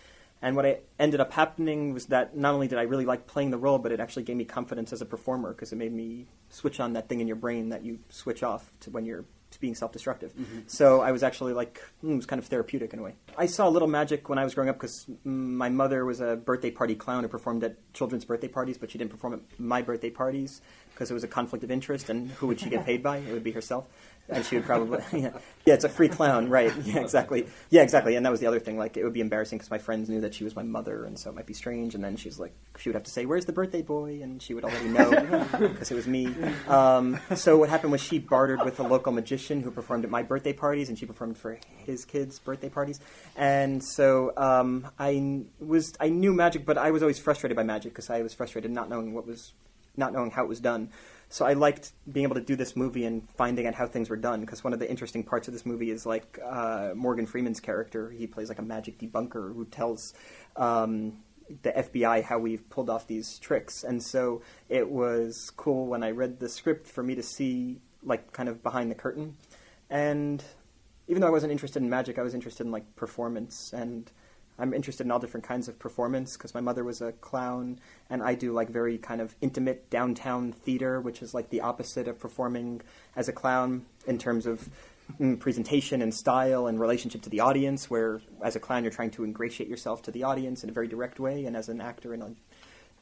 and 0.42 0.56
what 0.56 0.66
I 0.66 0.80
ended 0.98 1.20
up 1.20 1.32
happening 1.32 1.94
was 1.94 2.08
that 2.08 2.36
not 2.36 2.54
only 2.54 2.68
did 2.68 2.80
I 2.80 2.84
really 2.84 3.06
like 3.06 3.28
playing 3.28 3.52
the 3.52 3.58
role, 3.58 3.78
but 3.78 3.92
it 3.92 4.00
actually 4.00 4.24
gave 4.24 4.38
me 4.38 4.46
confidence 4.46 4.92
as 4.92 5.02
a 5.02 5.06
performer 5.06 5.54
because 5.54 5.72
it 5.72 5.76
made 5.76 5.94
me 5.94 6.28
switch 6.50 6.80
on 6.80 6.94
that 6.94 7.10
thing 7.10 7.20
in 7.20 7.28
your 7.28 7.36
brain 7.36 7.70
that 7.70 7.86
you 7.86 8.00
switch 8.10 8.42
off 8.42 8.72
to 8.82 8.90
when 8.90 9.06
you're 9.06 9.26
being 9.60 9.76
self-destructive. 9.76 10.34
Mm-hmm. 10.34 10.60
So 10.68 11.02
I 11.02 11.12
was 11.12 11.24
actually 11.24 11.54
like, 11.54 11.82
mm, 12.04 12.14
it 12.14 12.16
was 12.16 12.26
kind 12.26 12.40
of 12.40 12.48
therapeutic 12.48 12.94
in 12.94 13.00
a 13.00 13.02
way. 13.02 13.16
I 13.38 13.46
saw 13.48 13.68
a 13.68 13.70
Little 13.70 13.88
Magic 13.88 14.30
when 14.30 14.40
I 14.40 14.44
was 14.44 14.56
growing 14.56 14.70
up 14.70 14.78
because 14.78 15.06
my 15.24 15.70
mother 15.70 16.06
was 16.06 16.22
a 16.22 16.38
birthday 16.38 16.72
party 16.72 16.96
clown 16.96 17.24
who 17.24 17.30
performed 17.30 17.64
at 17.64 17.76
children's 17.94 18.26
birthday 18.26 18.48
parties, 18.48 18.78
but 18.78 18.92
she 18.92 18.98
didn't 18.98 19.12
perform 19.12 19.34
at 19.34 19.60
my 19.60 19.82
birthday 19.82 20.10
parties 20.10 20.62
because 20.94 21.10
it 21.10 21.14
was 21.14 21.24
a 21.24 21.28
conflict 21.28 21.64
of 21.64 21.72
interest, 21.72 22.10
and 22.10 22.32
who 22.32 22.48
would 22.48 22.60
she 22.60 22.70
get 22.70 22.86
paid 22.86 23.02
by? 23.02 23.18
It 23.18 23.34
would 23.34 23.44
be 23.44 23.52
herself. 23.52 23.88
And 24.30 24.46
she 24.46 24.56
would 24.56 24.66
probably 24.66 25.00
yeah. 25.20 25.32
yeah 25.66 25.74
it's 25.74 25.84
a 25.84 25.90
free 25.90 26.08
clown 26.08 26.50
right. 26.50 26.72
Yeah 26.86 27.00
exactly. 27.00 27.48
Yeah 27.70 27.82
exactly. 27.82 28.16
And 28.16 28.26
that 28.26 28.30
was 28.30 28.40
the 28.40 28.48
other 28.48 28.60
thing 28.60 28.78
like 28.78 28.98
it 28.98 29.04
would 29.04 29.14
be 29.14 29.20
embarrassing 29.20 29.58
because 29.58 29.70
my 29.70 29.78
friends 29.78 30.10
knew 30.10 30.22
that 30.22 30.34
she 30.34 30.44
was 30.44 30.56
my 30.56 30.64
mother 30.64 31.06
and 31.06 31.20
so 31.20 31.30
it 31.30 31.36
might 31.36 31.46
be 31.46 31.54
strange. 31.54 31.96
And 31.96 32.04
then 32.04 32.16
she's 32.16 32.40
like 32.40 32.54
she 32.78 32.90
would 32.90 32.96
have 32.96 33.04
to 33.04 33.12
say 33.12 33.26
where's 33.26 33.46
the 33.46 33.52
birthday 33.52 33.82
boy? 33.82 34.22
And 34.22 34.42
she 34.42 34.54
would 34.54 34.64
already 34.64 34.88
know 34.88 35.10
because 35.60 35.92
it 35.92 35.96
was 35.96 36.08
me. 36.08 36.34
Um, 36.68 37.20
so 37.36 37.58
what 37.58 37.70
happened 37.70 37.92
was 37.92 38.02
she 38.02 38.20
bartered 38.20 38.64
with 38.64 38.80
a 38.80 38.84
local 38.84 39.12
magician 39.12 39.62
who 39.62 39.72
performed 39.72 40.06
at 40.06 40.12
my 40.12 40.24
birthday 40.24 40.54
parties 40.54 40.88
and 40.88 40.98
she 40.98 41.06
performed 41.06 41.38
for 41.38 41.60
his 41.86 42.06
kids 42.06 42.40
birthday 42.40 42.70
parties. 42.70 43.00
And 43.36 43.84
so 43.84 44.34
um, 44.38 44.88
I 44.98 45.44
was 45.60 45.94
I 46.00 46.10
knew 46.10 46.34
magic 46.34 46.66
but 46.66 46.78
I 46.78 46.92
was 46.92 47.04
always 47.04 47.20
frustrated 47.20 47.56
by 47.56 47.64
magic 47.64 47.92
because 47.92 48.10
I 48.10 48.22
was 48.22 48.34
frustrated 48.34 48.72
not 48.72 48.90
knowing 48.90 49.14
what 49.14 49.28
was 49.28 49.54
not 49.98 50.14
knowing 50.14 50.32
how 50.32 50.44
it 50.44 50.48
was 50.48 50.60
done. 50.60 50.90
So 51.30 51.46
I 51.46 51.54
liked 51.54 51.94
being 52.12 52.26
able 52.26 52.36
to 52.36 52.42
do 52.42 52.58
this 52.58 52.76
movie 52.76 53.06
and 53.06 53.28
finding 53.30 53.66
out 53.66 53.74
how 53.74 53.88
things 53.88 54.10
were 54.10 54.18
done 54.18 54.42
because 54.42 54.64
one 54.64 54.74
of 54.74 54.80
the 54.80 54.90
interesting 54.90 55.24
parts 55.24 55.48
of 55.48 55.54
this 55.54 55.66
movie 55.66 55.90
is 55.90 56.06
like 56.06 56.40
uh, 56.46 56.92
Morgan 56.94 57.26
Freeman's 57.26 57.62
character. 57.62 58.10
He 58.10 58.28
plays 58.28 58.50
like 58.50 58.60
a 58.60 58.64
magic 58.64 59.00
debunker 59.00 59.56
who 59.56 59.66
tells 59.66 60.14
um, 60.58 61.20
the 61.64 61.72
FBI 61.72 62.24
how 62.24 62.38
we've 62.38 62.70
pulled 62.70 62.90
off 62.90 63.08
these 63.08 63.40
tricks, 63.40 63.84
and 63.84 64.04
so 64.04 64.42
it 64.68 64.90
was 64.90 65.52
cool 65.56 65.88
when 65.88 66.04
I 66.04 66.12
read 66.12 66.40
the 66.40 66.50
script 66.50 66.88
for 66.88 67.02
me 67.02 67.16
to 67.16 67.24
see 67.24 67.80
like 68.04 68.34
kind 68.34 68.50
of 68.50 68.62
behind 68.62 68.92
the 68.92 68.96
curtain, 68.96 69.38
and 69.90 70.44
even 71.08 71.22
though 71.22 71.28
I 71.28 71.32
wasn't 71.32 71.52
interested 71.52 71.82
in 71.82 71.90
magic, 71.90 72.18
I 72.18 72.22
was 72.22 72.34
interested 72.34 72.66
in 72.66 72.72
like 72.72 72.96
performance. 72.96 73.74
And 73.74 74.10
I'm 74.62 74.76
interested 74.76 75.06
in 75.06 75.12
all 75.12 75.18
different 75.18 75.46
kinds 75.46 75.68
of 75.68 75.80
performance 75.80 76.38
because 76.38 76.54
my 76.54 76.62
mother 76.62 76.84
was 76.84 77.02
a 77.02 77.14
clown, 77.14 77.80
and 78.12 78.22
I 78.22 78.36
do 78.36 78.54
like 78.54 78.70
very 78.70 79.00
kind 79.00 79.20
of 79.20 79.36
intimate 79.42 79.90
downtown 79.90 80.52
theater, 80.52 81.02
which 81.02 81.24
is 81.24 81.34
like 81.34 81.50
the 81.50 81.62
opposite 81.62 82.08
of 82.08 82.20
performing 82.20 82.82
as 83.16 83.28
a 83.28 83.34
clown 83.34 83.88
in 84.06 84.20
terms 84.20 84.46
of 84.46 84.70
mm, 85.20 85.40
presentation 85.40 86.04
and 86.04 86.14
style 86.14 86.68
and 86.68 86.80
relationship 86.80 87.24
to 87.24 87.30
the 87.32 87.40
audience. 87.40 87.90
Where 87.90 88.22
as 88.44 88.56
a 88.56 88.60
clown, 88.60 88.84
you're 88.84 88.94
trying 88.94 89.12
to 89.12 89.24
ingratiate 89.24 89.68
yourself 89.68 90.04
to 90.04 90.12
the 90.12 90.24
audience 90.24 90.64
in 90.64 90.70
a 90.70 90.74
very 90.74 90.88
direct 90.88 91.20
way, 91.20 91.46
and 91.46 91.58
as 91.58 91.68
an 91.68 91.82
actor 91.82 92.14
in 92.14 92.22
a 92.22 92.32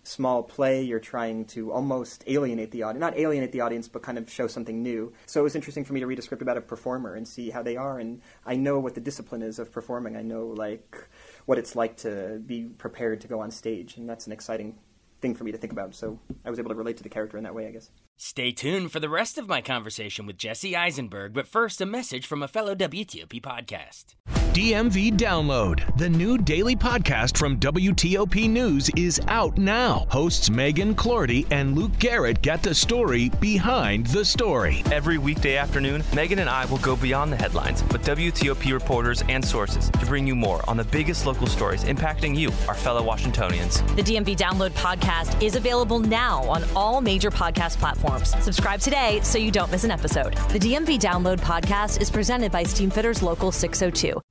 small 0.03 0.43
play, 0.43 0.81
you're 0.81 0.99
trying 0.99 1.45
to 1.45 1.71
almost 1.71 2.23
alienate 2.27 2.71
the 2.71 2.83
audience. 2.83 2.99
Not 2.99 3.17
alienate 3.17 3.51
the 3.51 3.61
audience, 3.61 3.87
but 3.87 4.01
kind 4.01 4.17
of 4.17 4.29
show 4.29 4.47
something 4.47 4.81
new. 4.81 5.13
So 5.25 5.41
it 5.41 5.43
was 5.43 5.55
interesting 5.55 5.85
for 5.85 5.93
me 5.93 5.99
to 5.99 6.07
read 6.07 6.19
a 6.19 6.21
script 6.21 6.41
about 6.41 6.57
a 6.57 6.61
performer 6.61 7.15
and 7.15 7.27
see 7.27 7.49
how 7.49 7.61
they 7.61 7.77
are. 7.77 7.99
And 7.99 8.21
I 8.45 8.55
know 8.55 8.79
what 8.79 8.95
the 8.95 9.01
discipline 9.01 9.41
is 9.41 9.59
of 9.59 9.71
performing. 9.71 10.15
I 10.15 10.21
know, 10.21 10.47
like, 10.47 11.07
what 11.49 11.57
it's 11.57 11.75
like 11.75 11.97
to 11.97 12.39
be 12.45 12.65
prepared 12.77 13.19
to 13.19 13.27
go 13.27 13.39
on 13.39 13.49
stage, 13.49 13.97
and 13.97 14.07
that's 14.07 14.27
an 14.27 14.31
exciting 14.31 14.77
thing 15.19 15.33
for 15.33 15.43
me 15.43 15.51
to 15.51 15.57
think 15.57 15.73
about. 15.73 15.95
So 15.95 16.19
I 16.45 16.49
was 16.51 16.59
able 16.59 16.69
to 16.69 16.75
relate 16.75 16.95
to 16.97 17.03
the 17.03 17.09
character 17.09 17.39
in 17.39 17.43
that 17.43 17.55
way, 17.55 17.65
I 17.65 17.71
guess. 17.71 17.89
Stay 18.17 18.51
tuned 18.51 18.91
for 18.91 18.99
the 18.99 19.09
rest 19.09 19.39
of 19.39 19.47
my 19.47 19.59
conversation 19.59 20.27
with 20.27 20.37
Jesse 20.37 20.75
Eisenberg, 20.75 21.33
but 21.33 21.47
first, 21.47 21.81
a 21.81 21.87
message 21.87 22.27
from 22.27 22.43
a 22.43 22.47
fellow 22.47 22.75
WTOP 22.75 23.41
podcast. 23.41 24.13
DMV 24.59 25.15
Download, 25.15 25.79
the 25.97 26.09
new 26.09 26.37
daily 26.37 26.75
podcast 26.75 27.37
from 27.37 27.59
WTOP 27.59 28.49
News, 28.49 28.89
is 28.97 29.21
out 29.27 29.57
now. 29.57 30.07
Hosts 30.09 30.49
Megan 30.49 30.95
Cloherty 30.95 31.45
and 31.51 31.77
Luke 31.77 31.97
Garrett 31.99 32.41
get 32.41 32.63
the 32.63 32.73
story 32.73 33.29
behind 33.39 34.07
the 34.07 34.25
story. 34.25 34.83
Every 34.91 35.17
weekday 35.17 35.55
afternoon, 35.55 36.03
Megan 36.13 36.39
and 36.39 36.49
I 36.49 36.65
will 36.65 36.79
go 36.79 36.95
beyond 36.95 37.31
the 37.31 37.37
headlines 37.37 37.83
with 37.83 38.03
WTOP 38.03 38.73
reporters 38.73 39.23
and 39.29 39.45
sources 39.45 39.89
to 39.91 40.05
bring 40.07 40.25
you 40.25 40.35
more 40.35 40.67
on 40.67 40.77
the 40.77 40.83
biggest 40.85 41.25
local 41.25 41.47
stories 41.47 41.83
impacting 41.83 42.35
you, 42.35 42.47
our 42.67 42.75
fellow 42.75 43.03
Washingtonians. 43.03 43.81
The 43.95 44.03
DMV 44.03 44.35
Download 44.35 44.71
podcast 44.71 45.41
is 45.43 45.55
available 45.55 45.99
now 45.99 46.43
on 46.49 46.63
all 46.75 47.01
major 47.01 47.29
podcast 47.29 47.77
platforms. 47.77 48.35
Subscribe 48.43 48.79
today 48.79 49.19
so 49.21 49.37
you 49.37 49.51
don't 49.51 49.71
miss 49.71 49.83
an 49.83 49.91
episode. 49.91 50.33
The 50.49 50.59
DMV 50.59 50.99
Download 50.99 51.39
podcast 51.39 52.01
is 52.01 52.09
presented 52.09 52.51
by 52.51 52.63
Steamfitters 52.63 53.21
Local 53.21 53.51
602. 53.51 54.19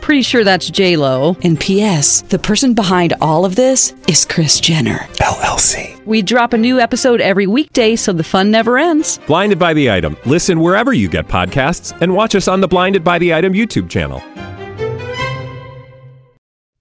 Pretty 0.00 0.22
sure 0.22 0.44
that's 0.44 0.70
J 0.70 0.96
Lo. 0.96 1.36
And 1.42 1.58
P.S. 1.58 2.22
The 2.22 2.38
person 2.38 2.74
behind 2.74 3.14
all 3.20 3.44
of 3.44 3.56
this 3.56 3.92
is 4.08 4.24
Kris 4.24 4.60
Jenner 4.60 4.98
LLC. 5.18 6.04
We 6.06 6.22
drop 6.22 6.52
a 6.52 6.58
new 6.58 6.78
episode 6.78 7.20
every 7.20 7.46
weekday, 7.46 7.96
so 7.96 8.12
the 8.12 8.22
fun 8.22 8.50
never 8.50 8.78
ends. 8.78 9.18
Blinded 9.26 9.58
by 9.58 9.74
the 9.74 9.90
item. 9.90 10.16
Listen 10.24 10.60
wherever 10.60 10.92
you 10.92 11.08
get 11.08 11.26
podcasts, 11.26 11.96
and 12.00 12.14
watch 12.14 12.34
us 12.34 12.46
on 12.46 12.60
the 12.60 12.68
Blinded 12.68 13.02
by 13.02 13.18
the 13.18 13.34
Item 13.34 13.52
YouTube 13.52 13.90
channel. 13.90 14.22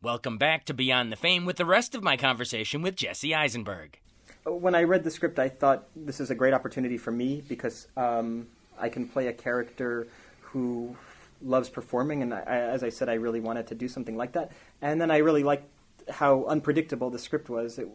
Welcome 0.03 0.37
back 0.37 0.65
to 0.65 0.73
Beyond 0.75 1.11
the 1.11 1.15
Fame 1.15 1.45
with 1.45 1.57
the 1.57 1.65
rest 1.65 1.95
of 1.95 2.03
my 2.03 2.15
conversation 2.15 2.83
with 2.83 2.95
Jesse 2.95 3.33
Eisenberg. 3.33 3.99
When 4.45 4.75
I 4.75 4.83
read 4.83 5.03
the 5.03 5.09
script, 5.09 5.39
I 5.39 5.49
thought 5.49 5.87
this 5.95 6.19
is 6.19 6.29
a 6.29 6.35
great 6.35 6.53
opportunity 6.53 6.99
for 6.99 7.11
me 7.11 7.43
because 7.47 7.87
um, 7.97 8.45
I 8.79 8.89
can 8.89 9.07
play 9.07 9.25
a 9.27 9.33
character 9.33 10.07
who 10.41 10.95
loves 11.41 11.69
performing, 11.69 12.21
and 12.21 12.33
I, 12.33 12.41
as 12.41 12.83
I 12.83 12.89
said, 12.89 13.09
I 13.09 13.15
really 13.15 13.39
wanted 13.39 13.67
to 13.67 13.75
do 13.75 13.87
something 13.87 14.17
like 14.17 14.33
that. 14.33 14.51
And 14.81 14.99
then 14.99 15.11
I 15.11 15.17
really 15.17 15.43
liked 15.43 15.67
how 16.09 16.45
unpredictable 16.45 17.09
the 17.09 17.19
script 17.19 17.49
was. 17.49 17.79
It, 17.79 17.87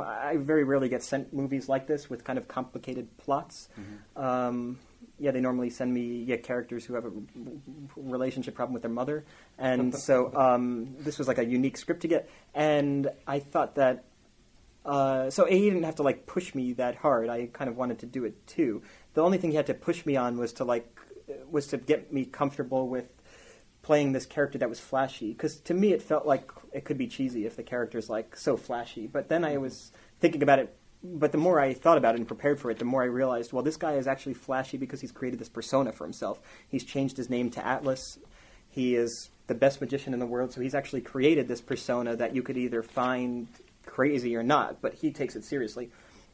I 0.00 0.36
very 0.36 0.64
rarely 0.64 0.88
get 0.88 1.02
sent 1.02 1.32
movies 1.32 1.68
like 1.68 1.86
this 1.86 2.10
with 2.10 2.24
kind 2.24 2.38
of 2.38 2.48
complicated 2.48 3.16
plots. 3.16 3.68
Mm-hmm. 3.78 4.22
Um, 4.22 4.78
yeah, 5.18 5.30
they 5.30 5.40
normally 5.40 5.70
send 5.70 5.94
me 5.94 6.24
yeah 6.24 6.36
characters 6.36 6.84
who 6.84 6.94
have 6.94 7.04
a 7.04 7.12
relationship 7.96 8.54
problem 8.54 8.74
with 8.74 8.82
their 8.82 8.90
mother, 8.90 9.24
and 9.58 9.94
so 9.98 10.34
um, 10.34 10.96
this 10.98 11.18
was 11.18 11.28
like 11.28 11.38
a 11.38 11.44
unique 11.44 11.76
script 11.76 12.02
to 12.02 12.08
get. 12.08 12.28
And 12.54 13.08
I 13.26 13.38
thought 13.38 13.76
that 13.76 14.04
uh, 14.84 15.30
so 15.30 15.46
he 15.46 15.60
didn't 15.60 15.84
have 15.84 15.96
to 15.96 16.02
like 16.02 16.26
push 16.26 16.54
me 16.54 16.74
that 16.74 16.96
hard. 16.96 17.28
I 17.28 17.46
kind 17.52 17.70
of 17.70 17.76
wanted 17.76 18.00
to 18.00 18.06
do 18.06 18.24
it 18.24 18.46
too. 18.46 18.82
The 19.14 19.22
only 19.22 19.38
thing 19.38 19.50
he 19.50 19.56
had 19.56 19.66
to 19.68 19.74
push 19.74 20.04
me 20.04 20.16
on 20.16 20.36
was 20.36 20.52
to 20.54 20.64
like 20.64 20.93
was 21.50 21.66
to 21.68 21.76
get 21.76 22.12
me 22.12 22.24
comfortable 22.24 22.88
with 22.88 23.08
playing 23.82 24.12
this 24.12 24.26
character 24.26 24.58
that 24.58 24.68
was 24.68 24.80
flashy. 24.80 25.32
Because 25.32 25.56
to 25.60 25.74
me, 25.74 25.92
it 25.92 26.02
felt 26.02 26.26
like 26.26 26.50
it 26.72 26.84
could 26.84 26.98
be 26.98 27.06
cheesy 27.06 27.46
if 27.46 27.56
the 27.56 27.62
character's 27.62 28.08
like 28.08 28.36
so 28.36 28.56
flashy. 28.56 29.06
But 29.06 29.28
then 29.28 29.44
I 29.44 29.58
was 29.58 29.92
thinking 30.20 30.42
about 30.42 30.58
it. 30.58 30.74
But 31.02 31.32
the 31.32 31.38
more 31.38 31.60
I 31.60 31.74
thought 31.74 31.98
about 31.98 32.14
it 32.14 32.18
and 32.18 32.26
prepared 32.26 32.58
for 32.58 32.70
it, 32.70 32.78
the 32.78 32.86
more 32.86 33.02
I 33.02 33.06
realized, 33.06 33.52
well, 33.52 33.62
this 33.62 33.76
guy 33.76 33.92
is 33.92 34.06
actually 34.06 34.32
flashy 34.32 34.78
because 34.78 35.02
he's 35.02 35.12
created 35.12 35.38
this 35.38 35.50
persona 35.50 35.92
for 35.92 36.04
himself. 36.04 36.40
He's 36.66 36.82
changed 36.82 37.18
his 37.18 37.28
name 37.28 37.50
to 37.50 37.66
Atlas. 37.66 38.18
He 38.70 38.96
is 38.96 39.28
the 39.46 39.54
best 39.54 39.82
magician 39.82 40.14
in 40.14 40.18
the 40.18 40.26
world, 40.26 40.52
so 40.52 40.62
he's 40.62 40.74
actually 40.74 41.02
created 41.02 41.46
this 41.46 41.60
persona 41.60 42.16
that 42.16 42.34
you 42.34 42.42
could 42.42 42.56
either 42.56 42.82
find 42.82 43.48
crazy 43.84 44.34
or 44.34 44.42
not, 44.42 44.80
but 44.80 44.94
he 44.94 45.10
takes 45.12 45.36
it 45.36 45.44
seriously. 45.44 45.90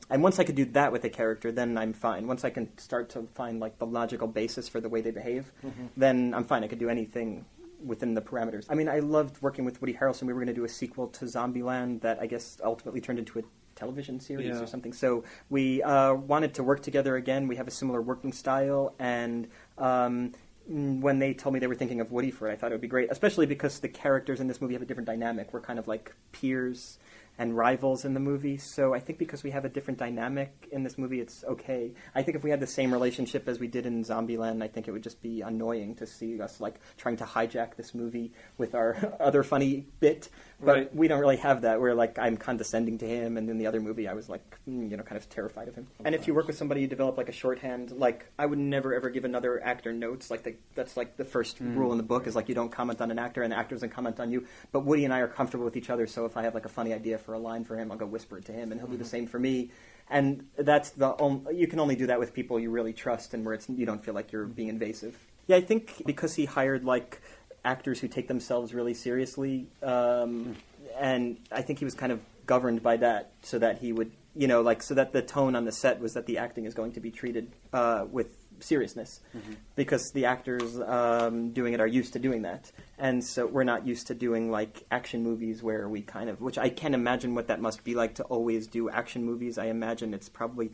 And 0.09 0.23
once 0.23 0.39
I 0.39 0.45
could 0.45 0.57
do 0.57 0.65
that 0.67 0.91
with 0.91 1.05
a 1.05 1.09
character, 1.11 1.53
then 1.53 1.79
I'm 1.79 1.93
fine. 1.93 2.27
Once 2.27 2.45
I 2.45 2.51
can 2.51 2.77
start 2.79 3.11
to 3.11 3.29
find 3.35 3.61
like 3.61 3.79
the 3.79 3.87
logical 3.87 4.27
basis 4.27 4.69
for 4.69 4.81
the 4.81 4.89
way 4.89 5.01
they 5.01 5.13
behave, 5.13 5.53
mm-hmm. 5.65 5.87
then 5.97 6.35
I'm 6.35 6.45
fine. 6.45 6.65
I 6.65 6.69
could 6.69 6.81
do 6.81 6.89
anything 6.89 7.45
within 7.85 8.15
the 8.15 8.21
parameters. 8.21 8.67
I 8.69 8.75
mean, 8.75 8.89
I 8.89 8.99
loved 8.99 9.41
working 9.41 9.65
with 9.65 9.81
Woody 9.81 9.95
Harrelson. 9.95 10.23
We 10.23 10.33
were 10.33 10.41
going 10.41 10.49
to 10.49 10.61
do 10.61 10.65
a 10.65 10.69
sequel 10.69 11.09
to 11.09 11.25
Zombieland 11.25 12.01
that 12.03 12.19
I 12.21 12.27
guess 12.27 12.59
ultimately 12.65 13.01
turned 13.01 13.19
into 13.19 13.39
a 13.39 13.43
television 13.75 14.21
series 14.21 14.57
yeah. 14.57 14.61
or 14.61 14.67
something. 14.67 14.93
So 14.93 15.25
we 15.49 15.83
uh, 15.83 16.15
wanted 16.15 16.55
to 16.55 16.63
work 16.63 16.83
together 16.83 17.17
again. 17.17 17.49
We 17.49 17.57
have 17.57 17.69
a 17.69 17.71
similar 17.71 18.03
working 18.03 18.33
style, 18.33 18.95
and 18.99 19.49
um, 19.79 20.33
when 20.67 21.19
they 21.19 21.35
told 21.35 21.55
me 21.55 21.61
they 21.61 21.67
were 21.67 21.75
thinking 21.75 22.01
of 22.01 22.13
Woody 22.13 22.31
for 22.31 22.49
it, 22.49 22.53
I 22.53 22.57
thought 22.57 22.73
it 22.73 22.75
would 22.75 22.81
be 22.81 22.89
great, 22.89 23.11
especially 23.11 23.47
because 23.47 23.81
the 23.81 23.89
characters 23.89 24.41
in 24.41 24.49
this 24.49 24.61
movie 24.61 24.75
have 24.75 24.83
a 24.83 24.87
different 24.87 25.07
dynamic. 25.07 25.53
We're 25.53 25.61
kind 25.61 25.79
of 25.79 25.89
like 25.89 26.15
peers 26.33 26.99
and 27.41 27.57
rivals 27.57 28.05
in 28.05 28.13
the 28.13 28.21
movie. 28.21 28.59
So 28.59 28.93
I 28.93 29.01
think 29.01 29.19
because 29.19 29.43
we 29.43 29.51
have 29.53 29.65
a 29.65 29.69
different 29.71 29.99
dynamic 29.99 30.69
in 30.73 30.83
this 30.83 30.99
movie, 30.99 31.21
it's 31.21 31.43
okay. 31.45 31.91
I 32.15 32.23
think 32.23 32.37
if 32.37 32.45
we 32.45 32.51
had 32.51 32.61
the 32.61 32.67
same 32.67 32.93
relationship 32.93 33.49
as 33.49 33.59
we 33.59 33.67
did 33.67 33.87
in 33.87 34.05
Zombieland, 34.05 34.63
I 34.63 34.69
think 34.69 34.89
it 34.89 34.93
would 34.93 35.03
just 35.03 35.23
be 35.23 35.41
annoying 35.41 35.95
to 35.97 36.07
see 36.07 36.39
us 36.39 36.61
like 36.61 36.75
trying 36.99 37.17
to 37.17 37.25
hijack 37.25 37.77
this 37.77 37.95
movie 37.95 38.33
with 38.59 38.75
our 38.75 39.17
other 39.21 39.43
funny 39.43 39.87
bit. 40.01 40.29
But 40.63 40.77
right. 40.77 40.95
we 40.95 41.09
don't 41.09 41.21
really 41.21 41.39
have 41.39 41.63
that. 41.63 41.81
We're 41.81 41.95
like 41.95 42.19
I'm 42.19 42.37
condescending 42.37 42.99
to 42.99 43.09
him, 43.09 43.39
and 43.39 43.49
in 43.49 43.57
the 43.57 43.67
other 43.67 43.81
movie, 43.81 44.07
I 44.07 44.13
was 44.13 44.29
like 44.29 44.43
mm, 44.69 44.91
you 44.91 44.99
know 44.99 45.03
kind 45.03 45.17
of 45.17 45.27
terrified 45.31 45.69
of 45.69 45.75
him. 45.75 45.87
Oh, 45.99 46.03
and 46.05 46.15
if 46.15 46.27
you 46.27 46.35
work 46.35 46.47
with 46.47 46.59
somebody, 46.59 46.83
you 46.83 46.87
develop 46.87 47.17
like 47.17 47.31
a 47.31 47.33
shorthand. 47.33 47.93
Like 47.93 48.27
I 48.39 48.45
would 48.45 48.59
never 48.59 48.95
ever 48.95 49.09
give 49.09 49.25
another 49.25 49.65
actor 49.65 49.95
notes. 49.95 50.31
Like 50.31 50.43
the, 50.43 50.57
that's 50.75 50.99
like 50.99 51.17
the 51.17 51.25
first 51.25 51.63
mm. 51.63 51.75
rule 51.75 51.93
in 51.93 51.97
the 51.97 52.05
book 52.05 52.27
is 52.27 52.37
like 52.37 52.51
you 52.51 52.55
don't 52.55 52.71
comment 52.71 53.01
on 53.01 53.11
an 53.11 53.19
actor, 53.19 53.43
and 53.43 53.53
the 53.53 53.57
actor 53.57 53.75
doesn't 53.75 53.89
comment 53.89 54.21
on 54.21 54.31
you. 54.31 54.47
But 54.71 54.85
Woody 54.85 55.07
and 55.07 55.15
I 55.15 55.21
are 55.21 55.29
comfortable 55.29 55.65
with 55.65 55.79
each 55.79 55.89
other, 55.89 56.07
so 56.07 56.27
if 56.27 56.37
I 56.37 56.43
have 56.43 56.55
like 56.55 56.67
a 56.67 56.69
funny 56.69 56.93
idea 56.93 57.17
for 57.17 57.30
for 57.31 57.35
a 57.35 57.39
line 57.39 57.65
for 57.65 57.77
him, 57.77 57.93
I'll 57.93 57.99
go 57.99 58.07
whisper 58.07 58.39
it 58.39 58.45
to 58.47 58.53
him, 58.53 58.73
and 58.73 58.81
he'll 58.81 58.89
mm-hmm. 58.89 58.97
do 58.97 58.99
the 58.99 59.05
mm-hmm. 59.05 59.11
same 59.11 59.27
for 59.29 59.39
me. 59.39 59.71
And 60.09 60.49
that's 60.59 60.91
the 60.91 61.15
only, 61.21 61.57
you 61.57 61.69
can 61.69 61.79
only 61.79 61.95
do 61.95 62.09
that 62.09 62.19
with 62.19 62.35
people 62.35 62.59
you 62.59 62.71
really 62.71 62.93
trust 62.93 63.33
and 63.35 63.45
where 63.45 63.55
it's 63.55 63.69
you 63.69 63.87
don't 63.87 64.05
feel 64.05 64.15
like 64.15 64.33
you're 64.33 64.47
being 64.47 64.69
invasive. 64.69 65.17
Yeah, 65.47 65.57
I 65.57 65.61
think 65.61 66.03
because 66.05 66.35
he 66.35 66.45
hired 66.45 66.85
like 66.85 67.21
actors 67.65 68.01
who 68.01 68.09
take 68.09 68.27
themselves 68.27 68.75
really 68.75 68.95
seriously, 68.95 69.69
um, 69.85 70.57
and 70.99 71.39
I 71.53 71.63
think 71.63 71.79
he 71.79 71.85
was 71.85 71.95
kind 71.95 72.11
of 72.11 72.21
governed 72.47 72.83
by 72.83 72.97
that, 72.97 73.31
so 73.43 73.61
that 73.61 73.79
he 73.79 73.93
would 73.93 74.11
you 74.35 74.49
know 74.49 74.61
like 74.63 74.83
so 74.83 74.95
that 74.95 75.13
the 75.13 75.23
tone 75.23 75.55
on 75.55 75.65
the 75.65 75.73
set 75.73 76.01
was 76.01 76.15
that 76.15 76.27
the 76.27 76.39
acting 76.39 76.65
is 76.65 76.75
going 76.75 76.93
to 76.93 77.01
be 77.01 77.13
treated 77.13 77.53
uh, 77.73 78.07
with 78.11 78.40
seriousness 78.63 79.21
mm-hmm. 79.37 79.55
because 79.77 80.13
the 80.13 80.25
actors 80.25 80.79
um, 80.81 81.53
doing 81.53 81.73
it 81.73 81.81
are 81.81 81.87
used 81.87 82.13
to 82.13 82.19
doing 82.19 82.43
that 82.43 82.71
and 82.99 83.25
so 83.25 83.47
we're 83.47 83.65
not 83.65 83.87
used 83.87 84.07
to 84.07 84.15
doing 84.15 84.51
like 84.51 84.85
action 84.91 85.23
movies 85.23 85.63
where 85.63 85.89
we 85.89 86.03
kind 86.03 86.29
of 86.29 86.41
which 86.41 86.59
i 86.59 86.69
can't 86.69 86.95
imagine 86.95 87.35
what 87.35 87.49
that 87.49 87.61
must 87.61 87.83
be 87.85 87.95
like 87.95 88.15
to 88.15 88.23
always 88.25 88.67
do 88.67 88.89
action 88.91 89.25
movies 89.25 89.59
i 89.59 89.67
imagine 89.67 90.15
it's 90.15 90.29
probably 90.29 90.71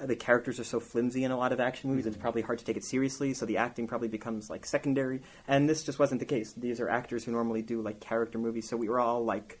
uh, 0.00 0.06
the 0.06 0.16
characters 0.16 0.60
are 0.60 0.64
so 0.64 0.78
flimsy 0.78 1.24
in 1.24 1.30
a 1.30 1.36
lot 1.36 1.52
of 1.52 1.60
action 1.60 1.90
movies 1.90 2.04
mm-hmm. 2.04 2.14
it's 2.14 2.20
probably 2.20 2.42
hard 2.42 2.58
to 2.58 2.64
take 2.64 2.76
it 2.76 2.84
seriously 2.84 3.32
so 3.34 3.46
the 3.46 3.56
acting 3.56 3.86
probably 3.86 4.08
becomes 4.08 4.50
like 4.50 4.66
secondary 4.66 5.20
and 5.48 5.68
this 5.68 5.82
just 5.84 5.98
wasn't 5.98 6.20
the 6.20 6.26
case 6.26 6.52
these 6.52 6.80
are 6.80 6.88
actors 6.88 7.24
who 7.24 7.32
normally 7.32 7.62
do 7.62 7.80
like 7.80 8.00
character 8.00 8.38
movies 8.38 8.68
so 8.68 8.76
we 8.76 8.88
were 8.88 9.00
all 9.00 9.24
like 9.24 9.60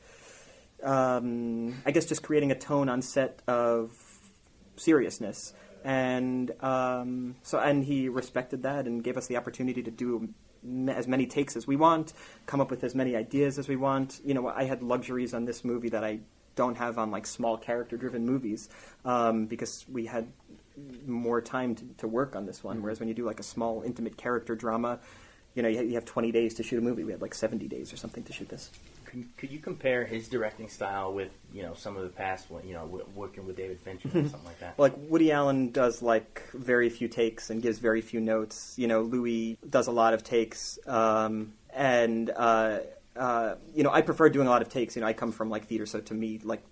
um, 0.82 1.74
i 1.86 1.90
guess 1.90 2.04
just 2.04 2.22
creating 2.22 2.50
a 2.50 2.58
tone 2.58 2.88
on 2.88 3.00
set 3.00 3.40
of 3.48 3.92
seriousness 4.76 5.54
and 5.86 6.50
um, 6.64 7.36
so 7.44 7.60
and 7.60 7.84
he 7.84 8.08
respected 8.08 8.64
that 8.64 8.86
and 8.86 9.04
gave 9.04 9.16
us 9.16 9.28
the 9.28 9.36
opportunity 9.36 9.84
to 9.84 9.90
do 9.90 10.28
as 10.88 11.06
many 11.06 11.26
takes 11.26 11.54
as 11.54 11.64
we 11.64 11.76
want, 11.76 12.12
come 12.46 12.60
up 12.60 12.72
with 12.72 12.82
as 12.82 12.92
many 12.92 13.14
ideas 13.14 13.56
as 13.56 13.68
we 13.68 13.76
want. 13.76 14.20
You 14.24 14.34
know, 14.34 14.48
I 14.48 14.64
had 14.64 14.82
luxuries 14.82 15.32
on 15.32 15.44
this 15.44 15.64
movie 15.64 15.90
that 15.90 16.02
I 16.02 16.18
don't 16.56 16.76
have 16.76 16.98
on 16.98 17.12
like 17.12 17.24
small 17.24 17.56
character-driven 17.56 18.26
movies 18.26 18.68
um, 19.04 19.46
because 19.46 19.86
we 19.88 20.06
had 20.06 20.26
more 21.06 21.40
time 21.40 21.76
to, 21.76 21.84
to 21.98 22.08
work 22.08 22.34
on 22.34 22.46
this 22.46 22.64
one. 22.64 22.76
Mm-hmm. 22.76 22.82
Whereas 22.82 22.98
when 22.98 23.08
you 23.08 23.14
do 23.14 23.24
like 23.24 23.38
a 23.38 23.44
small, 23.44 23.82
intimate 23.82 24.16
character 24.16 24.56
drama, 24.56 24.98
you 25.56 25.62
know, 25.62 25.68
you 25.68 25.94
have 25.94 26.04
20 26.04 26.30
days 26.30 26.54
to 26.54 26.62
shoot 26.62 26.78
a 26.78 26.82
movie. 26.82 27.02
We 27.02 27.10
had 27.10 27.20
like 27.20 27.34
70 27.34 27.66
days 27.66 27.92
or 27.92 27.96
something 27.96 28.22
to 28.24 28.32
shoot 28.32 28.48
this 28.48 28.70
could 29.36 29.50
you 29.50 29.58
compare 29.58 30.04
his 30.04 30.28
directing 30.28 30.68
style 30.68 31.12
with 31.12 31.32
you 31.52 31.62
know 31.62 31.74
some 31.74 31.96
of 31.96 32.02
the 32.02 32.08
past, 32.08 32.46
you 32.64 32.74
know, 32.74 33.02
working 33.14 33.46
with 33.46 33.56
David 33.56 33.80
Fincher 33.80 34.08
or 34.08 34.12
something 34.12 34.44
like 34.44 34.60
that? 34.60 34.78
Like 34.78 34.94
Woody 34.96 35.32
Allen 35.32 35.70
does 35.70 36.02
like 36.02 36.42
very 36.52 36.88
few 36.88 37.08
takes 37.08 37.50
and 37.50 37.62
gives 37.62 37.78
very 37.78 38.00
few 38.00 38.20
notes. 38.20 38.74
You 38.76 38.88
know, 38.88 39.02
Louis 39.02 39.58
does 39.68 39.86
a 39.86 39.92
lot 39.92 40.14
of 40.14 40.22
takes, 40.22 40.78
um, 40.86 41.54
and 41.72 42.30
uh, 42.30 42.80
uh, 43.16 43.54
you 43.74 43.82
know, 43.82 43.90
I 43.90 44.02
prefer 44.02 44.28
doing 44.28 44.46
a 44.46 44.50
lot 44.50 44.62
of 44.62 44.68
takes. 44.68 44.96
You 44.96 45.02
know, 45.02 45.08
I 45.08 45.12
come 45.12 45.32
from 45.32 45.50
like 45.50 45.66
theater, 45.66 45.86
so 45.86 46.00
to 46.00 46.14
me, 46.14 46.40
like 46.42 46.62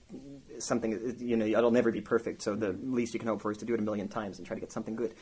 something, 0.58 1.16
you 1.18 1.36
know, 1.36 1.46
it'll 1.46 1.70
never 1.70 1.90
be 1.90 2.00
perfect. 2.00 2.42
So 2.42 2.54
the 2.54 2.72
least 2.72 3.14
you 3.14 3.20
can 3.20 3.28
hope 3.28 3.40
for 3.42 3.50
is 3.50 3.58
to 3.58 3.64
do 3.64 3.74
it 3.74 3.80
a 3.80 3.82
million 3.82 4.08
times 4.08 4.38
and 4.38 4.46
try 4.46 4.54
to 4.54 4.60
get 4.60 4.72
something 4.72 4.96
good. 4.96 5.14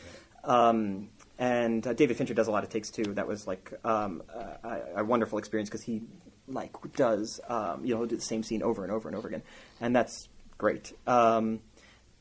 Um, 0.44 1.10
and 1.38 1.86
uh, 1.86 1.92
David 1.92 2.16
Fincher 2.16 2.34
does 2.34 2.48
a 2.48 2.50
lot 2.50 2.64
of 2.64 2.70
takes 2.70 2.90
too. 2.90 3.14
That 3.14 3.26
was 3.26 3.46
like 3.46 3.72
um, 3.84 4.22
a, 4.28 4.80
a, 4.96 5.04
wonderful 5.04 5.38
experience 5.38 5.68
because 5.68 5.82
he 5.82 6.02
like 6.46 6.72
does 6.94 7.40
um, 7.48 7.84
you 7.84 7.94
know 7.94 8.06
do 8.06 8.16
the 8.16 8.22
same 8.22 8.42
scene 8.42 8.62
over 8.62 8.82
and 8.82 8.92
over 8.92 9.08
and 9.08 9.16
over 9.16 9.28
again, 9.28 9.42
and 9.80 9.94
that's 9.94 10.28
great. 10.58 10.92
Um, 11.06 11.60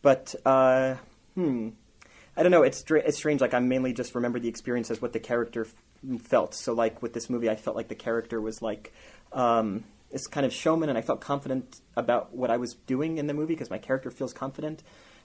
but 0.01 0.33
uh, 0.45 0.95
hmm, 1.35 1.69
I 2.35 2.43
don't 2.43 2.51
know. 2.51 2.63
It's 2.63 2.83
it's 2.89 3.17
strange. 3.17 3.41
Like 3.41 3.53
I 3.53 3.59
mainly 3.59 3.93
just 3.93 4.15
remember 4.15 4.39
the 4.39 4.49
experience 4.49 4.89
as 4.89 5.01
what 5.01 5.13
the 5.13 5.19
character 5.19 5.65
f- 5.65 6.21
felt. 6.21 6.55
So 6.55 6.73
like 6.73 7.01
with 7.01 7.13
this 7.13 7.29
movie, 7.29 7.49
I 7.49 7.55
felt 7.55 7.75
like 7.75 7.87
the 7.87 7.95
character 7.95 8.39
was 8.41 8.61
like. 8.61 8.93
Um, 9.33 9.85
this 10.11 10.27
kind 10.27 10.45
of 10.45 10.51
showman, 10.51 10.89
and 10.89 10.97
I 10.97 11.01
felt 11.01 11.21
confident 11.21 11.79
about 11.95 12.35
what 12.35 12.51
I 12.51 12.57
was 12.57 12.73
doing 12.85 13.17
in 13.17 13.27
the 13.27 13.33
movie 13.33 13.53
because 13.53 13.69
my 13.69 13.77
character 13.77 14.11
feels 14.11 14.33
confident, 14.33 14.83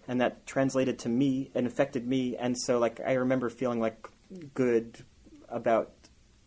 and 0.09 0.21
that 0.21 0.47
translated 0.47 0.99
to 1.01 1.09
me 1.09 1.51
and 1.55 1.67
affected 1.67 2.07
me. 2.07 2.37
And 2.37 2.57
so, 2.59 2.79
like, 2.79 3.01
I 3.05 3.15
remember 3.15 3.49
feeling 3.51 3.81
like 3.81 4.09
good 4.55 5.05
about 5.49 5.93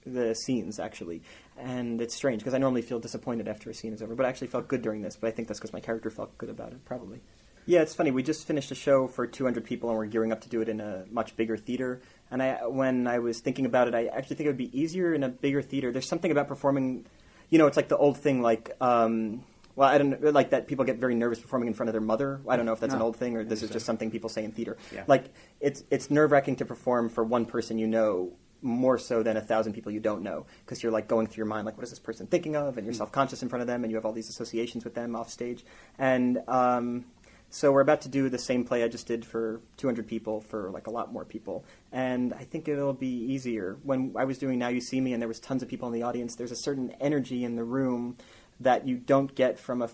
the 0.06 0.34
scenes 0.34 0.80
actually, 0.80 1.22
and 1.58 2.02
it's 2.02 2.16
strange 2.16 2.40
because 2.40 2.54
I 2.54 2.58
normally 2.58 2.82
feel 2.82 3.00
disappointed 3.00 3.48
after 3.48 3.70
a 3.70 3.74
scene 3.74 3.94
is 3.94 4.02
over, 4.02 4.16
but 4.16 4.26
I 4.26 4.30
actually 4.30 4.48
felt 4.48 4.68
good 4.68 4.82
during 4.82 5.02
this. 5.02 5.16
But 5.16 5.28
I 5.28 5.32
think 5.32 5.48
that's 5.48 5.60
because 5.60 5.74
my 5.74 5.80
character 5.80 6.10
felt 6.10 6.38
good 6.38 6.50
about 6.50 6.72
it, 6.72 6.84
probably. 6.86 7.22
Yeah, 7.66 7.82
it's 7.82 7.94
funny. 7.94 8.10
We 8.10 8.24
just 8.24 8.48
finished 8.48 8.72
a 8.72 8.76
show 8.76 9.08
for 9.08 9.28
200 9.28 9.64
people, 9.64 9.90
and 9.90 9.98
we're 9.98 10.08
gearing 10.08 10.32
up 10.32 10.42
to 10.42 10.50
do 10.50 10.62
it 10.62 10.70
in 10.70 10.80
a 10.80 11.06
much 11.12 11.36
bigger 11.36 11.56
theater. 11.56 12.02
And 12.32 12.42
I, 12.42 12.66
when 12.66 13.06
I 13.06 13.20
was 13.20 13.42
thinking 13.42 13.66
about 13.66 13.88
it, 13.88 13.94
I 13.94 14.08
actually 14.08 14.38
think 14.38 14.46
it 14.46 14.50
would 14.50 14.58
be 14.58 14.80
easier 14.80 15.14
in 15.14 15.24
a 15.24 15.30
bigger 15.30 15.62
theater. 15.62 15.92
There's 15.92 16.08
something 16.08 16.32
about 16.32 16.48
performing, 16.48 17.06
you 17.50 17.60
know, 17.60 17.68
it's 17.68 17.78
like 17.78 17.90
the 17.90 17.98
old 17.98 18.18
thing, 18.18 18.42
like. 18.42 18.76
Um, 18.82 19.44
well, 19.80 19.88
I 19.88 19.98
don't 19.98 20.22
know, 20.22 20.32
like 20.32 20.50
that. 20.50 20.68
People 20.68 20.84
get 20.84 20.98
very 20.98 21.16
nervous 21.16 21.40
performing 21.40 21.70
in 21.70 21.74
front 21.74 21.88
of 21.88 21.94
their 21.94 22.02
mother. 22.02 22.42
I 22.50 22.58
don't 22.58 22.66
know 22.66 22.74
if 22.74 22.82
that's 22.82 22.92
no, 22.92 22.98
an 22.98 23.02
old 23.02 23.16
thing 23.16 23.38
or 23.38 23.46
this 23.46 23.64
is 23.64 23.70
just 23.70 23.86
something 23.86 24.12
people 24.12 24.30
say 24.30 24.44
in 24.44 24.52
theater. 24.52 24.76
Yeah. 24.94 25.06
Like 25.08 25.34
it's 25.62 25.86
it's 25.90 26.12
nerve 26.12 26.34
wracking 26.34 26.58
to 26.58 26.66
perform 26.66 27.08
for 27.08 27.24
one 27.24 27.46
person 27.46 27.78
you 27.78 27.88
know 27.88 28.34
more 28.62 28.98
so 28.98 29.24
than 29.24 29.38
a 29.38 29.42
thousand 29.42 29.72
people 29.72 29.90
you 29.90 30.02
don't 30.02 30.22
know 30.22 30.46
because 30.66 30.84
you're 30.84 30.92
like 30.92 31.08
going 31.08 31.28
through 31.28 31.38
your 31.38 31.46
mind 31.46 31.66
like 31.66 31.78
what 31.78 31.84
is 31.86 31.92
this 31.92 32.00
person 32.00 32.28
thinking 32.28 32.58
of 32.58 32.78
and 32.78 32.86
you're 32.86 32.94
mm. 32.94 32.98
self-conscious 32.98 33.42
in 33.42 33.48
front 33.48 33.62
of 33.62 33.68
them 33.68 33.86
and 33.86 33.90
you 33.90 33.96
have 33.96 34.06
all 34.06 34.12
these 34.12 34.28
associations 34.28 34.84
with 34.84 34.96
them 34.96 35.16
off 35.16 35.30
stage 35.30 35.64
and 35.98 36.40
um, 36.50 37.06
so 37.50 37.72
we're 37.72 37.80
about 37.80 38.02
to 38.02 38.10
do 38.10 38.28
the 38.28 38.38
same 38.38 38.66
play 38.66 38.84
i 38.84 38.88
just 38.90 39.08
did 39.08 39.24
for 39.24 39.62
200 39.78 40.06
people 40.06 40.42
for 40.42 40.72
like 40.72 40.88
a 40.88 40.92
lot 40.92 41.14
more 41.14 41.24
people 41.24 41.64
and 41.94 42.34
i 42.34 42.44
think 42.44 42.68
it'll 42.68 42.92
be 42.92 43.08
easier 43.08 43.78
when 43.84 44.14
i 44.18 44.26
was 44.26 44.38
doing 44.38 44.60
now 44.60 44.68
you 44.68 44.82
see 44.82 45.00
me 45.00 45.14
and 45.14 45.22
there 45.22 45.30
was 45.30 45.40
tons 45.40 45.64
of 45.64 45.70
people 45.70 45.88
in 45.88 45.94
the 45.94 46.04
audience 46.04 46.36
there's 46.36 46.52
a 46.52 46.56
certain 46.58 46.94
energy 47.00 47.46
in 47.46 47.56
the 47.56 47.64
room 47.64 48.18
that 48.60 48.88
you 48.88 48.98
don't 48.98 49.34
get 49.36 49.60
from 49.60 49.82
a, 49.82 49.90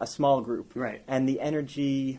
a 0.00 0.06
small 0.06 0.40
group 0.40 0.72
right 0.74 1.02
and 1.08 1.28
the 1.28 1.40
energy 1.40 2.18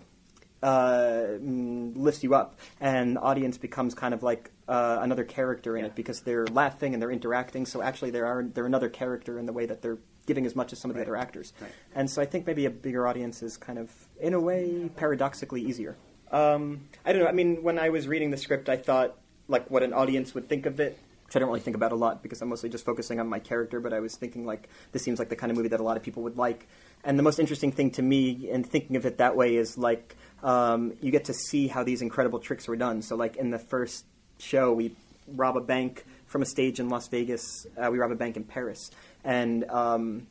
uh, 0.64 1.38
mm, 1.38 1.96
lifts 1.96 2.24
you 2.24 2.34
up, 2.34 2.58
and 2.82 3.18
the 3.18 3.22
audience 3.22 3.56
becomes 3.58 3.94
kind 3.94 4.16
of 4.16 4.24
like 4.24 4.50
uh, 4.68 4.98
another 5.02 5.24
character 5.24 5.78
in 5.78 5.84
Yeah. 5.84 5.88
it 5.90 5.96
because 5.96 6.22
they're 6.22 6.48
laughing 6.48 6.94
and 6.94 7.02
they're 7.02 7.12
interacting. 7.12 7.68
So 7.68 7.84
actually, 7.84 8.10
they 8.10 8.22
are 8.22 8.42
they're 8.42 8.66
another 8.66 8.90
character 8.90 9.38
in 9.38 9.46
the 9.46 9.54
way 9.54 9.68
that 9.68 9.84
they're 9.84 10.00
giving 10.26 10.44
as 10.48 10.56
much 10.56 10.74
as 10.74 10.80
some 10.80 10.90
of 10.90 10.96
the 10.96 11.02
Right. 11.02 11.08
other 11.08 11.18
actors. 11.18 11.54
Right. 11.62 11.72
And 11.94 12.10
so 12.10 12.20
I 12.20 12.26
think 12.26 12.48
maybe 12.48 12.66
a 12.66 12.72
bigger 12.72 13.06
audience 13.06 13.44
is 13.44 13.58
kind 13.58 13.78
of, 13.78 13.92
in 14.20 14.34
a 14.34 14.40
way, 14.40 14.90
paradoxically 14.96 15.62
easier. 15.62 15.98
Um, 16.32 16.88
I 17.06 17.14
don't 17.14 17.22
know. 17.22 17.28
I 17.28 17.34
mean, 17.34 17.62
when 17.62 17.78
I 17.78 17.90
was 17.90 18.08
reading 18.08 18.32
the 18.32 18.38
script, 18.38 18.68
I 18.68 18.78
thought 18.78 19.18
like 19.48 19.70
what 19.70 19.84
an 19.84 19.94
audience 19.94 20.34
would 20.34 20.48
think 20.50 20.66
of 20.66 20.80
it. 20.80 20.98
Which 21.26 21.36
I 21.36 21.40
don't 21.40 21.48
really 21.50 21.60
think 21.60 21.76
about 21.76 21.92
a 21.92 21.96
lot 21.96 22.22
because 22.22 22.42
I'm 22.42 22.50
mostly 22.50 22.70
just 22.70 22.86
focusing 22.86 23.20
on 23.20 23.28
my 23.28 23.40
character. 23.40 23.80
But 23.80 23.94
I 23.94 24.00
was 24.00 24.16
thinking 24.16 24.46
like 24.46 24.70
this 24.92 25.04
seems 25.04 25.20
like 25.20 25.30
the 25.30 25.36
kind 25.36 25.52
of 25.52 25.58
movie 25.58 25.70
that 25.70 25.80
a 25.80 25.84
lot 25.84 25.98
of 25.98 26.04
people 26.04 26.24
would 26.24 26.38
like. 26.38 26.68
And 27.04 27.18
the 27.18 27.24
most 27.24 27.40
interesting 27.40 27.72
thing 27.72 27.92
to 27.92 28.02
me 28.02 28.50
in 28.50 28.64
thinking 28.64 28.96
of 28.96 29.06
it 29.06 29.18
that 29.18 29.36
way 29.36 29.56
is 29.56 29.78
like 29.78 30.16
um, 30.44 30.94
you 31.02 31.12
get 31.12 31.26
to 31.26 31.34
see 31.34 31.68
how 31.68 31.84
these 31.84 32.02
incredible 32.02 32.40
tricks 32.40 32.68
were 32.68 32.76
done. 32.76 33.02
So 33.02 33.16
like 33.16 33.36
in 33.36 33.50
the 33.50 33.60
first 33.60 34.06
show, 34.38 34.72
we 34.72 34.96
rob 35.28 35.58
a 35.58 35.62
bank 35.62 36.06
from 36.28 36.42
a 36.42 36.46
stage 36.46 36.80
in 36.80 36.90
Las 36.90 37.08
Vegas. 37.08 37.66
Uh, 37.78 37.90
we 37.92 37.98
rob 37.98 38.12
a 38.12 38.16
bank 38.16 38.38
in 38.38 38.44
Paris, 38.44 38.92
and 39.24 39.64
um, 39.66 40.28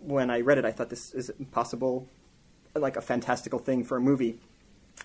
when 0.00 0.30
I 0.30 0.40
read 0.40 0.58
it, 0.58 0.64
I 0.64 0.72
thought 0.72 0.90
this 0.90 1.12
is 1.14 1.30
impossible, 1.38 2.06
like 2.74 2.96
a 2.96 3.00
fantastical 3.00 3.58
thing 3.58 3.84
for 3.84 3.96
a 3.96 4.00
movie. 4.00 4.38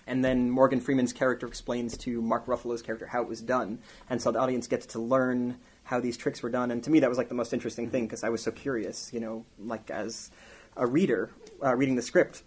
And 0.06 0.24
then 0.24 0.50
Morgan 0.50 0.80
Freeman's 0.80 1.12
character 1.12 1.46
explains 1.46 1.96
to 1.98 2.20
Mark 2.20 2.46
Ruffalo's 2.46 2.82
character 2.82 3.06
how 3.06 3.22
it 3.22 3.28
was 3.28 3.40
done, 3.40 3.78
and 4.10 4.20
so 4.20 4.32
the 4.32 4.40
audience 4.40 4.66
gets 4.66 4.86
to 4.86 4.98
learn 4.98 5.58
how 5.84 6.00
these 6.00 6.16
tricks 6.16 6.42
were 6.42 6.50
done. 6.50 6.70
And 6.70 6.82
to 6.84 6.90
me, 6.90 7.00
that 7.00 7.08
was 7.08 7.18
like 7.18 7.28
the 7.28 7.34
most 7.34 7.52
interesting 7.52 7.90
thing 7.90 8.06
because 8.06 8.24
I 8.24 8.28
was 8.28 8.42
so 8.42 8.50
curious, 8.50 9.12
you 9.12 9.20
know, 9.20 9.44
like 9.58 9.90
as 9.90 10.30
a 10.76 10.86
reader 10.86 11.30
uh, 11.62 11.74
reading 11.74 11.96
the 11.96 12.02
script, 12.02 12.42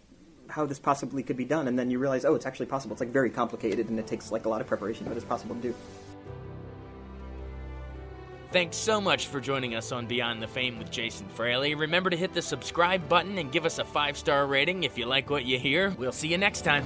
how 0.50 0.66
this 0.66 0.80
possibly 0.80 1.24
could 1.24 1.38
be 1.38 1.46
done. 1.46 1.68
And 1.68 1.78
then 1.78 1.90
you 1.90 2.00
realize, 2.00 2.26
oh, 2.26 2.36
it's 2.36 2.46
actually 2.46 2.66
possible. 2.68 2.94
It's 2.94 3.02
like 3.02 3.10
very 3.10 3.30
complicated, 3.30 3.90
and 3.90 4.00
it 4.00 4.08
takes 4.08 4.32
like 4.32 4.46
a 4.46 4.50
lot 4.50 4.62
of 4.62 4.68
preparation, 4.68 5.06
but 5.08 5.16
it's 5.16 5.26
possible 5.26 5.56
to 5.56 5.62
do. 5.62 5.76
Thanks 8.52 8.78
so 8.78 9.02
much 9.02 9.28
for 9.28 9.42
joining 9.42 9.76
us 9.76 9.92
on 9.92 10.06
Beyond 10.06 10.42
the 10.42 10.48
Fame 10.48 10.78
with 10.78 10.90
Jason 10.90 11.28
Fraley. 11.28 11.76
Remember 11.76 12.10
to 12.10 12.16
hit 12.16 12.34
the 12.34 12.42
subscribe 12.42 13.10
button 13.10 13.38
and 13.38 13.52
give 13.52 13.66
us 13.66 13.80
a 13.80 13.84
five 13.84 14.18
star 14.18 14.48
rating 14.48 14.86
if 14.86 14.98
you 14.98 15.06
like 15.06 15.30
what 15.30 15.44
you 15.44 15.60
hear. 15.60 15.90
We'll 15.98 16.14
see 16.14 16.30
you 16.30 16.38
next 16.38 16.62
time. 16.62 16.86